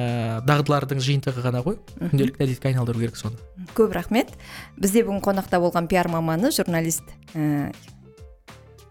дағдылардың 0.43 0.99
жиынтығы 0.99 1.45
ғана 1.45 1.63
ғой. 1.63 1.79
Күнделікті 2.01 2.43
әдетке 2.43 2.73
айналдыру 2.73 2.99
керек 2.99 3.15
соны. 3.15 3.39
Көп 3.77 3.95
рахмет. 3.95 4.35
Бізде 4.75 5.05
бүгін 5.07 5.23
қонақта 5.23 5.61
болған 5.63 5.87
пиар 5.87 6.11
маманы 6.11 6.51
журналист 6.51 7.07
ә, 7.31 7.71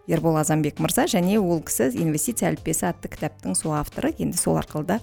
ербол 0.08 0.36
азанбек 0.40 0.80
мырза 0.80 1.04
және 1.10 1.38
ол 1.40 1.60
кісі 1.64 1.90
инвестиция 2.00 2.50
әліппесі 2.50 2.86
атты 2.88 3.10
кітаптың 3.12 3.54
сол 3.58 3.74
авторы. 3.78 4.12
Енді 4.18 4.38
сол 4.38 4.58
арқылы 4.60 4.86
да 4.86 4.98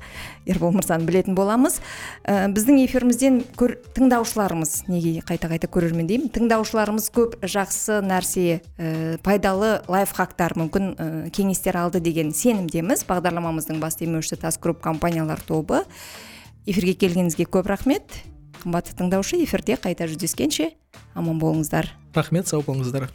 ербол 0.45 0.71
мырзаны 0.75 1.05
білетін 1.07 1.36
боламыз. 1.38 1.79
Ә, 2.23 2.47
біздің 2.51 2.81
эфирімізден 2.86 3.41
көр, 3.57 3.77
тыңдаушыларымыз 3.95 4.88
неге 4.91 5.21
қайта 5.27 5.49
қайта 5.51 5.69
көрермен 5.71 6.10
деймін 6.10 6.31
тыңдаушыларымыз 6.36 7.10
көп 7.15 7.38
жақсы 7.43 8.01
нәрсе 8.05 8.62
ә, 8.77 9.17
пайдалы 9.23 9.81
лайфхактар 9.88 10.57
мүмкін 10.60 10.89
ә, 10.95 11.10
кеңестер 11.31 11.77
алды 11.79 12.01
деген 12.03 12.33
сенімдеміз. 12.36 13.05
Бағдарламамыздың 13.07 13.79
бас 13.83 13.99
демеушісі 14.01 14.41
тас 14.43 14.60
групп 14.60 14.81
компаниялар 14.83 15.39
тобы. 15.39 15.83
Эфирге 16.67 16.97
келгеніңізге 16.99 17.47
көп 17.47 17.69
рахмет. 17.71 18.23
Қымбатты 18.57 18.95
тыңдаушы 18.97 19.38
эфирде 19.43 19.77
қайта 19.79 20.10
жүздескенше 20.10 20.73
аман 21.15 21.39
болыңыздар. 21.39 21.93
Рахмет 22.17 22.49
сау 22.49 22.65
болыңыздар. 22.65 23.12